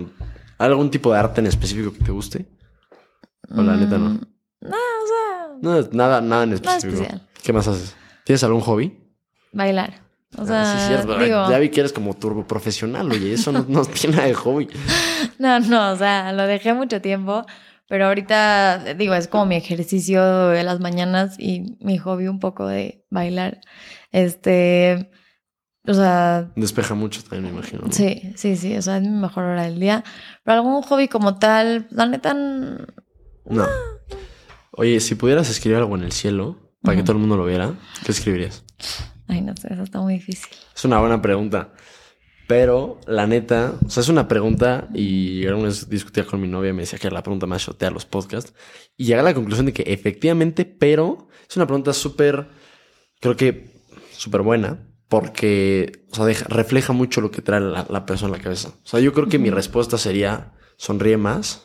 [0.58, 2.46] algún tipo de arte en específico que te guste?
[3.50, 4.10] O la neta no.
[4.10, 4.20] Mm,
[4.60, 7.04] No, o sea, No, nada, nada en específico.
[7.42, 7.94] ¿Qué más haces?
[8.24, 8.98] ¿Tienes algún hobby?
[9.52, 9.94] bailar.
[10.36, 11.18] O Ah, sea, sí, es cierto.
[11.18, 13.32] Digo, Ya vi que eres como turbo profesional, oye.
[13.32, 14.68] Eso no, no tiene nada de hobby.
[15.38, 17.46] no, no, o sea, lo dejé mucho tiempo,
[17.88, 22.66] pero ahorita, digo, es como mi ejercicio de las mañanas y mi hobby un poco
[22.66, 23.60] de bailar.
[24.12, 25.10] Este,
[25.88, 27.82] o sea, Despeja mucho también, me imagino.
[27.86, 27.92] ¿no?
[27.92, 30.04] sí, sí, sí, o sea, es mi mejor hora del día.
[30.44, 33.66] Pero algún hobby como tal, la neta, No.
[34.72, 37.74] Oye, si pudieras escribir algo en el cielo para que todo el mundo lo viera,
[38.04, 38.64] ¿qué escribirías?
[39.26, 40.48] ay, no sé, eso está muy difícil.
[40.74, 41.72] Es una buena pregunta.
[42.46, 46.70] Pero la neta, o sea, es una pregunta y alguna vez discutía con mi novia
[46.70, 48.54] y me decía que era la pregunta más chotea los podcasts.
[48.96, 52.48] Y llegué a la conclusión de que efectivamente, pero es una pregunta súper,
[53.20, 53.82] creo que
[54.12, 58.38] súper buena porque, o sea, deja- refleja mucho lo que trae la, la persona en
[58.38, 58.68] la cabeza.
[58.68, 61.64] O sea, yo creo que mi respuesta sería sonríe más.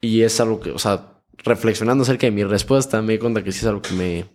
[0.00, 3.52] Y es algo que, o sea, reflexionando acerca de mi respuesta, me di cuenta que
[3.52, 4.26] sí es algo que me,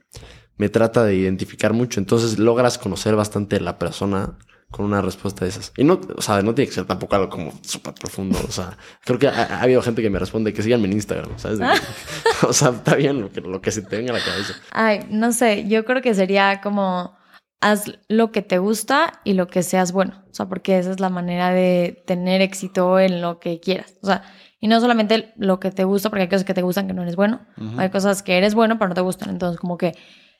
[0.57, 1.99] me trata de identificar mucho.
[1.99, 4.37] Entonces logras conocer bastante a la persona
[4.71, 5.71] con una respuesta de esas.
[5.77, 8.39] Y no, o sea, no tiene que ser tampoco algo como súper profundo.
[8.47, 11.37] O sea, creo que ha, ha habido gente que me responde que síganme en Instagram,
[11.37, 11.59] ¿sabes?
[12.47, 14.53] O sea, está bien lo que, lo que se te venga a la cabeza.
[14.71, 17.17] Ay, no sé, yo creo que sería como
[17.61, 20.23] haz lo que te gusta y lo que seas bueno.
[20.31, 23.95] O sea, porque esa es la manera de tener éxito en lo que quieras.
[24.01, 24.23] O sea,
[24.59, 27.01] y no solamente lo que te gusta, porque hay cosas que te gustan que no
[27.01, 27.41] eres bueno.
[27.57, 27.79] Ujú.
[27.79, 29.29] Hay cosas que eres bueno, pero no te gustan.
[29.29, 29.95] Entonces, como que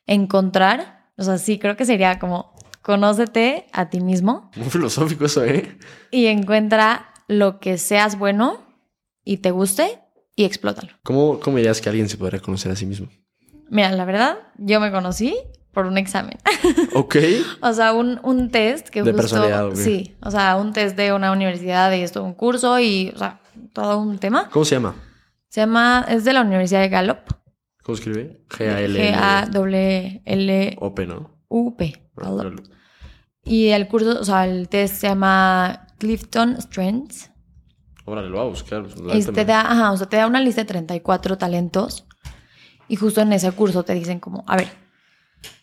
[0.05, 5.43] encontrar, o sea, sí, creo que sería como conócete a ti mismo Muy filosófico eso,
[5.45, 5.77] ¿eh?
[6.11, 8.63] y encuentra lo que seas bueno
[9.23, 9.99] y te guste
[10.35, 10.93] y explótalo.
[11.03, 13.09] ¿Cómo, ¿Cómo dirías que alguien se podría conocer a sí mismo?
[13.69, 15.35] Mira, la verdad, yo me conocí
[15.79, 16.37] por un examen.
[16.93, 17.15] Ok.
[17.61, 19.21] O sea, un, un test que De justo...
[19.37, 19.75] personalidad.
[19.75, 23.39] Sí, o sea, un test de una universidad y esto, un curso y, o sea,
[23.73, 24.49] todo un tema.
[24.49, 24.95] ¿Cómo se llama?
[25.49, 27.19] Se llama, es de la Universidad de Gallup.
[27.83, 28.43] ¿Cómo escribe?
[28.49, 29.13] G-A-L-L.
[29.13, 30.75] G-A-W-L-U-P.
[30.79, 31.31] OP, ¿no?
[32.17, 32.67] Ah, Gallup.
[33.43, 37.31] Y el curso, o sea, el test se llama Clifton Strengths.
[38.05, 38.83] Órale, lo voy a buscar.
[38.83, 41.37] pues, Y neta te me- da, ajá, o sea, te da una lista de 34
[41.37, 42.05] talentos.
[42.87, 44.67] Y justo en ese curso te dicen como, a ver,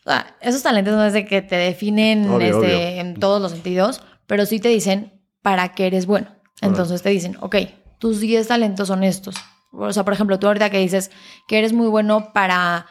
[0.05, 3.01] o sea, esos talentos no es de que te definen Obvio, este, obvio.
[3.01, 6.29] en todos los sentidos, pero sí te dicen para qué eres bueno.
[6.61, 7.57] Entonces te dicen, ok,
[7.99, 9.37] tus 10 talentos son estos.
[9.73, 11.11] O sea, por ejemplo, tú ahorita que dices
[11.47, 12.87] que eres muy bueno para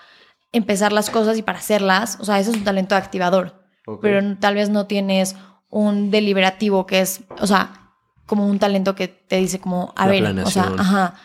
[0.52, 3.66] empezar las cosas y para hacerlas, o sea, eso es un talento activador
[4.02, 5.36] pero tal vez no tienes
[5.70, 7.92] un deliberativo que es, o sea,
[8.26, 11.16] como un talento que te dice como, a La ver, o sea, ajá.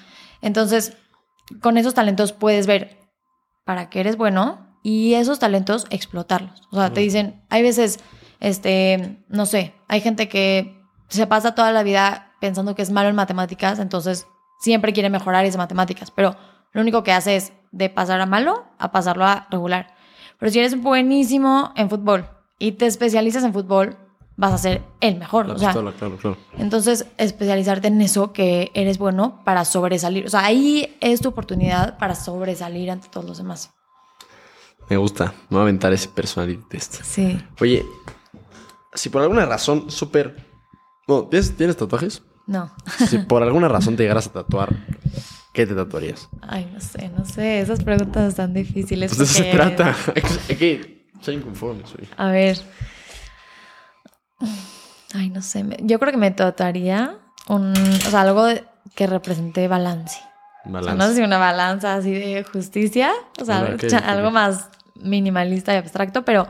[0.42, 0.96] Entonces,
[1.60, 2.98] con esos talentos puedes ver
[3.64, 6.62] para qué eres bueno y esos talentos explotarlos.
[6.70, 8.00] O sea, te dicen, hay veces,
[8.40, 13.08] este, no sé, hay gente que se pasa toda la vida pensando que es malo
[13.08, 14.26] en matemáticas, entonces
[14.60, 16.36] siempre quiere mejorar esas matemáticas, pero
[16.72, 19.94] lo único que hace es de pasar a malo a pasarlo a regular.
[20.38, 22.28] Pero si eres buenísimo en fútbol
[22.58, 23.98] y te especializas en fútbol,
[24.36, 25.46] vas a ser el mejor.
[25.46, 26.36] La o sea, pistola, claro, claro.
[26.56, 30.24] entonces, especializarte en eso que eres bueno para sobresalir.
[30.24, 33.70] O sea, ahí es tu oportunidad para sobresalir ante todos los demás.
[34.90, 35.26] Me gusta.
[35.48, 37.02] Me voy a aventar ese personality test.
[37.04, 37.40] Sí.
[37.60, 37.86] Oye,
[38.92, 40.44] si por alguna razón súper...
[41.06, 42.22] No, ¿tienes, ¿tienes tatuajes?
[42.48, 42.74] No.
[43.08, 44.74] Si por alguna razón te llegaras a tatuar,
[45.54, 46.28] ¿qué te tatuarías?
[46.42, 47.60] Ay, no sé, no sé.
[47.60, 49.14] Esas preguntas están difíciles.
[49.14, 49.94] Pues de eso se trata.
[50.48, 52.08] Hay que, ser inconformes, güey.
[52.16, 52.58] A ver.
[55.14, 55.64] Ay, no sé.
[55.82, 57.16] Yo creo que me tatuaría
[57.46, 57.72] un.
[57.72, 58.44] O sea, algo
[58.96, 60.18] que represente balance.
[60.64, 60.98] O sea, Balance.
[60.98, 63.12] no sé si una balanza así de justicia.
[63.40, 64.68] O sea, algo más
[65.02, 66.46] minimalista y abstracto, pero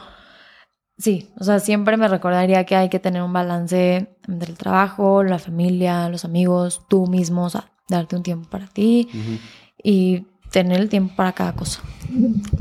[0.98, 1.30] sí.
[1.38, 5.38] O sea, siempre me recordaría que hay que tener un balance entre el trabajo, la
[5.38, 7.44] familia, los amigos, tú mismo.
[7.44, 9.38] O sea, darte un tiempo para ti Ujú.
[9.82, 11.80] y tener el tiempo para cada cosa.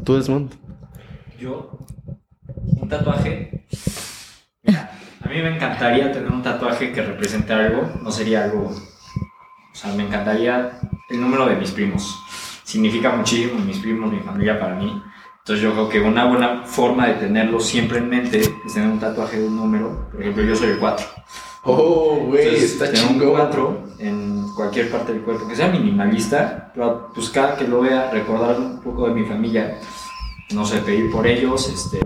[0.03, 0.51] ¿Tú, Desmond?
[1.39, 1.79] Yo,
[2.81, 3.65] un tatuaje.
[4.63, 4.91] Mira,
[5.23, 7.89] a mí me encantaría tener un tatuaje que represente algo.
[8.01, 8.69] No sería algo.
[8.71, 10.79] O sea, me encantaría
[11.09, 12.19] el número de mis primos.
[12.63, 15.01] Significa muchísimo mis primos, mi familia para mí.
[15.49, 18.99] Entonces yo creo que una buena forma de tenerlo siempre en mente es tener un
[18.99, 20.07] tatuaje de un número.
[20.11, 21.07] Por ejemplo, yo soy el 4.
[21.63, 23.31] Oh, güey, está tener un chingón.
[23.31, 28.11] 4 en cualquier parte del cuerpo, que sea minimalista, pero pues cada que lo vea,
[28.11, 29.79] recordar un poco de mi familia,
[30.53, 31.99] no sé, pedir por ellos, este,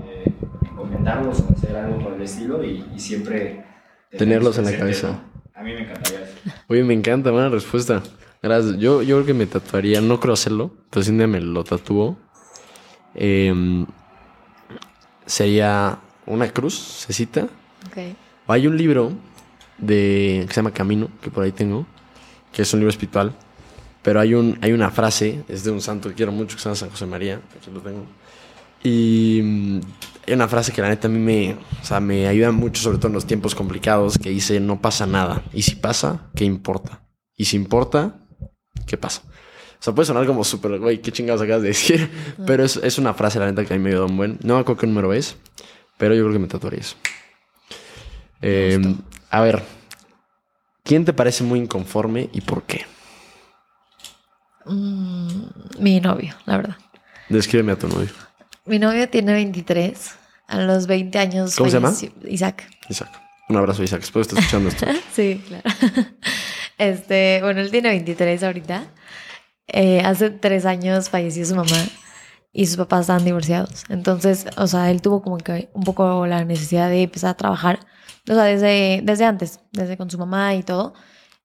[0.62, 3.66] encomendarlos, hacer algo por el estilo y, y siempre
[4.18, 5.20] Tenerlos en la cabeza.
[5.54, 6.34] A mí me encantaría eso.
[6.70, 8.02] Oye, me encanta, buena respuesta.
[8.42, 8.78] Gracias.
[8.78, 12.18] Yo, yo creo que me tatuaría, no creo hacerlo, pero un día me lo tatúo,
[13.16, 13.86] em,
[15.26, 17.48] sería una cruz, se cita.
[17.88, 17.98] Ok.
[18.48, 19.12] Hay un libro
[19.78, 21.86] de, que se llama Camino, que por ahí tengo,
[22.52, 23.34] que es un libro espiritual,
[24.02, 26.66] pero hay, un, hay una frase, es de un santo que quiero mucho, que se
[26.66, 28.06] llama San José María, aquí lo tengo.
[28.84, 29.80] Y mm,
[30.28, 32.98] hay una frase que la neta a mí me, o sea, me ayuda mucho, sobre
[32.98, 35.44] todo en los tiempos complicados, que dice, no pasa nada.
[35.54, 37.02] Y si pasa, ¿qué importa?
[37.36, 38.26] Y si importa,
[38.86, 39.24] ¿qué pasa?
[39.84, 42.10] O sea, puede sonar como súper, güey, qué chingados acabas de decir.
[42.48, 44.40] Pero es, es una frase, la neta, que a mí me ayuda un buen.
[44.42, 45.36] No me acuerdo qué número es,
[45.98, 46.96] pero yo creo que me tatuaría eso.
[48.42, 48.80] Eh,
[49.30, 49.62] a ver,
[50.84, 52.86] ¿quién te parece muy inconforme y por qué?
[54.68, 55.48] Mm,
[55.80, 56.78] mi novio, la verdad.
[57.28, 58.08] Descríbeme a tu novio.
[58.66, 60.16] Mi novio tiene 23.
[60.48, 61.58] A los 20 años.
[61.58, 61.94] ¿Cómo se llama?
[62.30, 62.70] Isaac.
[62.88, 63.10] Isaac.
[63.50, 64.04] Un abrazo, Isaac.
[64.04, 64.86] Espero que estés escuchando esto.
[65.14, 65.64] Sí, claro.
[66.78, 68.88] Este, bueno, él tiene 23 ahorita.
[69.68, 71.78] Eh, hace tres años falleció su mamá
[72.52, 73.84] y sus papás estaban divorciados.
[73.90, 77.80] Entonces, o sea, él tuvo como que un poco la necesidad de empezar a trabajar.
[78.30, 80.94] O sea, desde, desde antes, desde con su mamá y todo.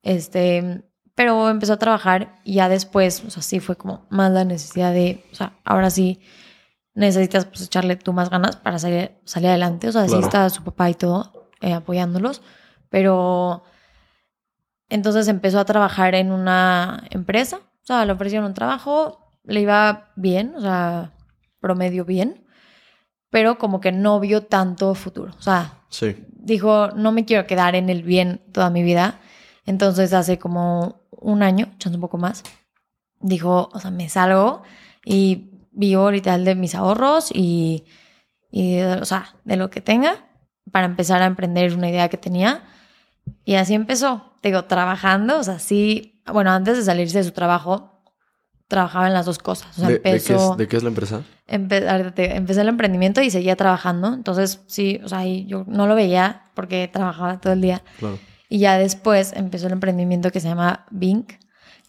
[0.02, 0.82] Este,
[1.14, 4.92] pero empezó a trabajar y ya después, o sea, sí fue como más la necesidad
[4.92, 6.20] de, o sea, ahora sí
[6.94, 9.88] necesitas pues echarle tú más ganas para salir, salir adelante.
[9.88, 10.24] O sea, sí Claro.
[10.24, 12.42] está su papá y todo eh, apoyándolos,
[12.90, 13.64] pero
[14.88, 20.54] entonces empezó a trabajar en una empresa, sea, le ofrecieron un trabajo, le iba bien,
[20.56, 21.12] o sea,
[21.60, 22.44] promedio bien,
[23.30, 26.16] pero como que no vio tanto futuro, o sea, Sí.
[26.30, 29.20] dijo, no me quiero quedar en el bien toda mi vida.
[29.64, 32.42] Entonces hace como un año, echando un poco más,
[33.20, 34.62] dijo, o sea, me salgo
[35.04, 37.84] y vivo literal de mis ahorros y,
[38.50, 40.26] y o sea, de lo que tenga
[40.72, 42.62] para empezar a emprender una idea que tenía.
[43.44, 48.02] Y así empezó, digo, trabajando, o sea, sí, bueno, antes de salirse de su trabajo,
[48.68, 49.76] trabajaba en las dos cosas.
[49.78, 50.52] O sea, ¿De, de qué empezó...
[50.52, 51.22] es, de qué es la empresa?
[51.48, 54.12] Empe- empecé el emprendimiento y seguía trabajando.
[54.12, 57.82] Entonces, sí, o sea, yo no lo veía porque trabajaba todo el día.
[57.98, 58.18] Claro.
[58.50, 61.32] Y ya después empezó el emprendimiento que se llama Bink,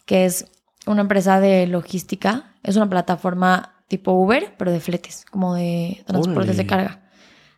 [0.06, 0.46] que es
[0.86, 2.54] una empresa de logística.
[2.62, 7.10] Es una plataforma tipo Uber, pero de fletes, como de transportes de carga.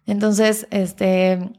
[0.06, 1.52] Entonces, este,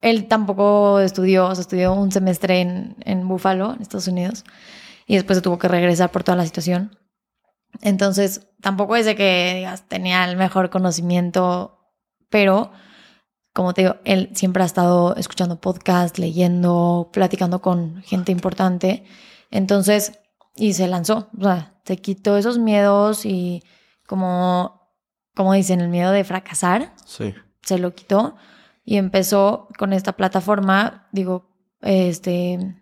[0.00, 4.44] él tampoco estudió, o sea, estudió un semestre en, en Buffalo, en Estados Unidos,
[5.06, 6.96] y después se tuvo que regresar por toda la situación.
[7.82, 11.78] Entonces, tampoco es de que digas, tenía el mejor conocimiento,
[12.28, 12.72] pero
[13.52, 19.04] como te digo, él siempre ha estado escuchando podcasts, leyendo, platicando con gente importante.
[19.50, 20.18] Entonces,
[20.56, 23.62] y se lanzó, o sea, se quitó esos miedos y
[24.06, 24.92] como,
[25.34, 27.34] como dicen, el miedo de fracasar, Sí.
[27.62, 28.36] se lo quitó
[28.84, 31.50] y empezó con esta plataforma, digo,
[31.80, 32.76] este,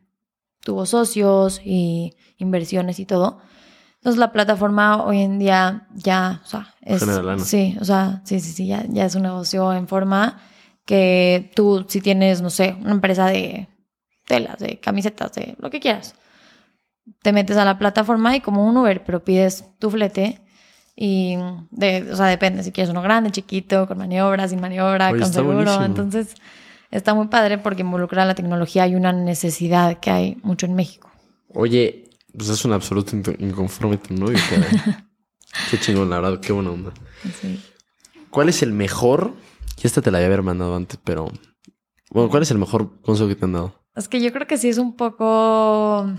[0.62, 3.40] tuvo socios y inversiones y todo.
[3.96, 7.04] Entonces la plataforma hoy en día ya, o sea, es,
[7.44, 10.40] sí, o sea, sí, sí, sí, ya, ya es un negocio en forma
[10.84, 13.68] que tú si tienes, no sé, una empresa de
[14.26, 16.14] telas, de camisetas, de lo que quieras,
[17.22, 20.40] te metes a la plataforma y como un Uber, pero pides tu flete
[21.00, 21.36] y,
[21.70, 25.32] de, o sea, depende si quieres uno grande, chiquito, con maniobra, sin maniobra, Oye, con
[25.32, 25.54] seguro.
[25.54, 25.84] buenísimo.
[25.84, 26.34] Entonces,
[26.90, 31.08] está muy padre porque involucra la tecnología y una necesidad que hay mucho en México.
[31.54, 34.38] Oye, pues es un absoluto inconforme tu novio,
[35.70, 36.92] Qué chingón, la verdad, qué buena onda.
[37.40, 37.62] Sí.
[38.30, 39.34] ¿Cuál es el mejor?
[39.80, 41.30] Y esta te la había mandado antes, pero.
[42.10, 43.72] Bueno, ¿cuál es el mejor consejo que te han dado?
[43.94, 46.10] Es que yo creo que sí es un poco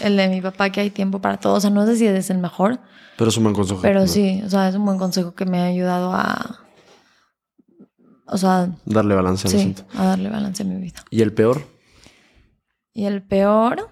[0.00, 1.54] el de mi papá, que hay tiempo para todo.
[1.54, 2.80] O sea, no sé si es el mejor.
[3.16, 3.80] Pero es un buen consejo.
[3.82, 6.60] Pero sí, o sea, es un buen consejo que me ha ayudado a.
[8.26, 8.70] O sea.
[8.84, 11.04] Darle balance a sí, a darle balance a mi vida.
[11.10, 11.62] ¿Y el peor?
[12.92, 13.90] Y el peor.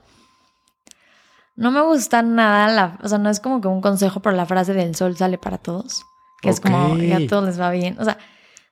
[1.54, 2.98] No me gusta nada la.
[3.02, 5.58] O sea, no es como que un consejo, por la frase del sol sale para
[5.58, 6.02] todos.
[6.40, 7.96] Que es como, ya a todos les va bien.
[8.00, 8.18] O sea,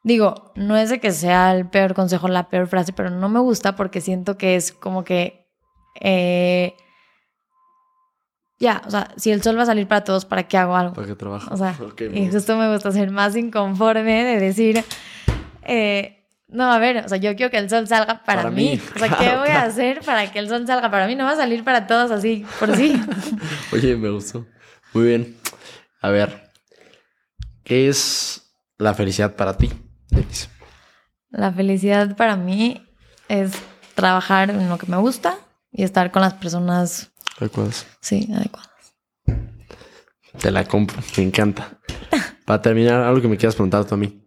[0.02, 3.38] digo, no es de que sea el peor consejo, la peor frase, pero no me
[3.38, 5.46] gusta porque siento que es como que.
[6.00, 6.74] Eh,
[8.60, 10.92] ya, o sea, si el sol va a salir para todos, ¿para qué hago algo?
[10.92, 11.52] ¿Para qué trabajo?
[11.52, 11.74] O sea,
[12.12, 14.84] y justo me gusta ser más inconforme de decir,
[15.62, 18.78] eh, no, a ver, o sea, yo quiero que el sol salga para, mí.
[18.94, 21.14] O sea, ¿qué voy a hacer para que el sol salga para mí?
[21.14, 23.00] No va a salir para todos así, por sí.
[23.72, 24.46] Oye, me gustó.
[24.92, 25.36] Muy bien.
[26.02, 26.50] A ver,
[27.64, 29.72] ¿qué es la felicidad para ti,
[30.10, 30.48] Denise?
[31.30, 32.86] La felicidad para mí
[33.28, 33.52] es
[33.94, 35.38] trabajar en lo que me gusta
[35.72, 37.86] y estar con las personas Adecuadas.
[38.02, 38.70] Sí, adecuadas.
[40.38, 41.80] Te la compro, me encanta.
[42.44, 44.22] Para terminar, algo que me quieras preguntar tú a mí.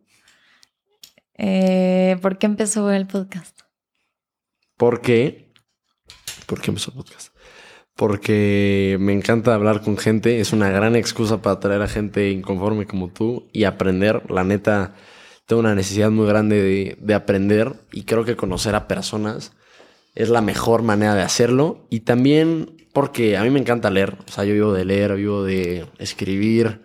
[1.37, 3.59] Eh, ¿Por qué empezó el podcast?
[4.77, 5.53] ¿Por qué?
[6.47, 7.35] ¿Por qué empezó el podcast?
[7.95, 12.87] Porque me encanta hablar con gente, es una gran excusa para traer a gente inconforme
[12.87, 14.23] como tú y aprender.
[14.31, 14.95] La neta,
[15.45, 19.53] tengo una necesidad muy grande de, de aprender y creo que conocer a personas
[20.15, 21.85] es la mejor manera de hacerlo.
[21.89, 24.15] Y también porque a mí me encanta leer.
[24.27, 26.81] O sea, yo vivo de leer, vivo de escribir.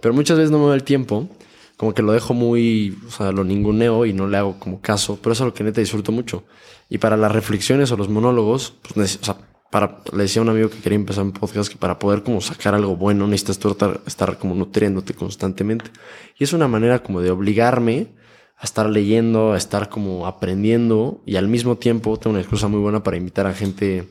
[0.00, 1.28] Pero muchas veces no me doy el tiempo.
[1.76, 5.18] Como que lo dejo muy, o sea, lo ninguneo y no le hago como caso.
[5.22, 6.44] Pero eso es lo que neta disfruto mucho.
[6.88, 9.36] Y para las reflexiones o los monólogos, pues, o sea,
[9.70, 12.40] para, le decía a un amigo que quería empezar un podcast que para poder como
[12.40, 15.90] sacar algo bueno necesitas estar, estar como nutriéndote constantemente.
[16.38, 18.08] Y es una manera como de obligarme
[18.56, 22.80] a estar leyendo, a estar como aprendiendo y al mismo tiempo tengo una excusa muy
[22.80, 24.08] buena para invitar a gente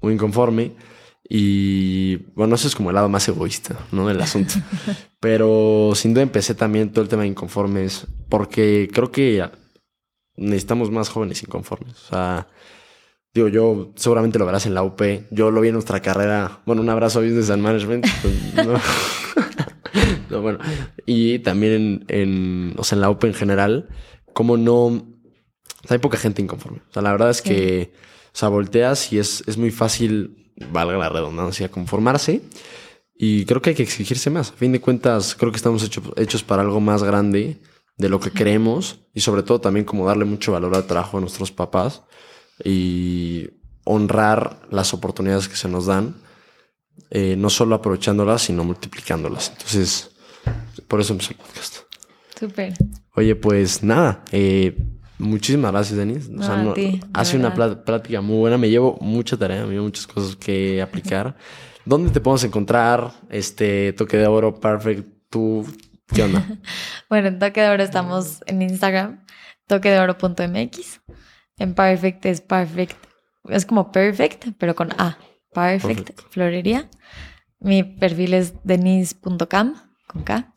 [0.00, 0.72] muy inconforme.
[1.28, 4.08] Y bueno, eso es como el lado más egoísta, ¿no?
[4.08, 4.54] Del asunto.
[5.20, 9.44] Pero sin duda empecé también todo el tema de inconformes porque creo que
[10.36, 11.94] necesitamos más jóvenes inconformes.
[12.04, 12.48] O sea,
[13.34, 15.00] digo, yo seguramente lo verás en la UP.
[15.30, 16.60] Yo lo vi en nuestra carrera.
[16.64, 18.06] Bueno, un abrazo a Business and Management.
[19.90, 20.42] Pues, no.
[20.42, 20.58] bueno.
[21.06, 23.88] Y también en, o sea, en la UP en general,
[24.34, 25.06] como no...
[25.88, 26.80] hay poca gente inconforme.
[26.90, 27.92] O sea, la verdad es que...
[28.38, 32.42] sea, volteas y es, es muy fácil, valga la redundancia, conformarse.
[33.14, 34.50] Y creo que hay que exigirse más.
[34.50, 37.58] A fin de cuentas, creo que estamos hechos para algo más grande
[37.96, 41.22] de lo que creemos y sobre todo también como darle mucho valor al trabajo de
[41.22, 42.02] nuestros papás
[42.64, 43.50] y
[43.84, 46.14] honrar las oportunidades que se nos dan,
[47.10, 49.50] eh, no solo aprovechándolas, sino multiplicándolas.
[49.50, 50.10] Entonces,
[50.86, 51.76] por eso empezó el podcast.
[52.38, 52.74] Súper.
[53.16, 54.76] Oye, pues nada, eh,
[55.18, 56.30] Muchísimas gracias, Denis.
[57.12, 58.56] hace una plática muy buena.
[58.56, 61.36] Me llevo mucha tarea, me llevo muchas cosas que aplicar.
[61.84, 63.12] ¿Dónde te podemos encontrar?
[63.30, 65.66] Este Toque de Oro, Perfect, tú,
[66.14, 66.46] ¿qué onda?
[67.08, 69.24] bueno, en Toque de Oro estamos en Instagram,
[69.66, 71.00] toquedeoro.mx.
[71.56, 72.96] En Perfect es Perfect,
[73.48, 75.18] es como Perfect, pero con A.
[75.52, 76.88] Perfect, florería.
[77.58, 79.74] Mi perfil es denise.cam,
[80.06, 80.52] con K.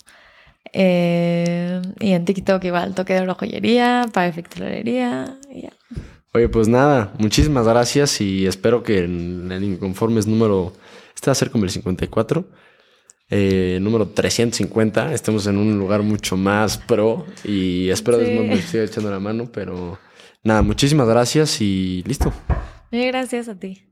[0.74, 5.74] Eh, y en TikTok igual, toque de oro joyería, para efectualería y ya.
[6.34, 10.72] Oye, pues nada, muchísimas gracias y espero que en el Inconformes número,
[11.14, 12.46] este va a ser como el 54,
[13.30, 18.86] eh, número 350, estemos en un lugar mucho más pro y espero que me siga
[18.86, 20.00] echando la mano, pero
[20.42, 22.32] nada, muchísimas gracias y listo.
[22.92, 23.91] Gracias a ti.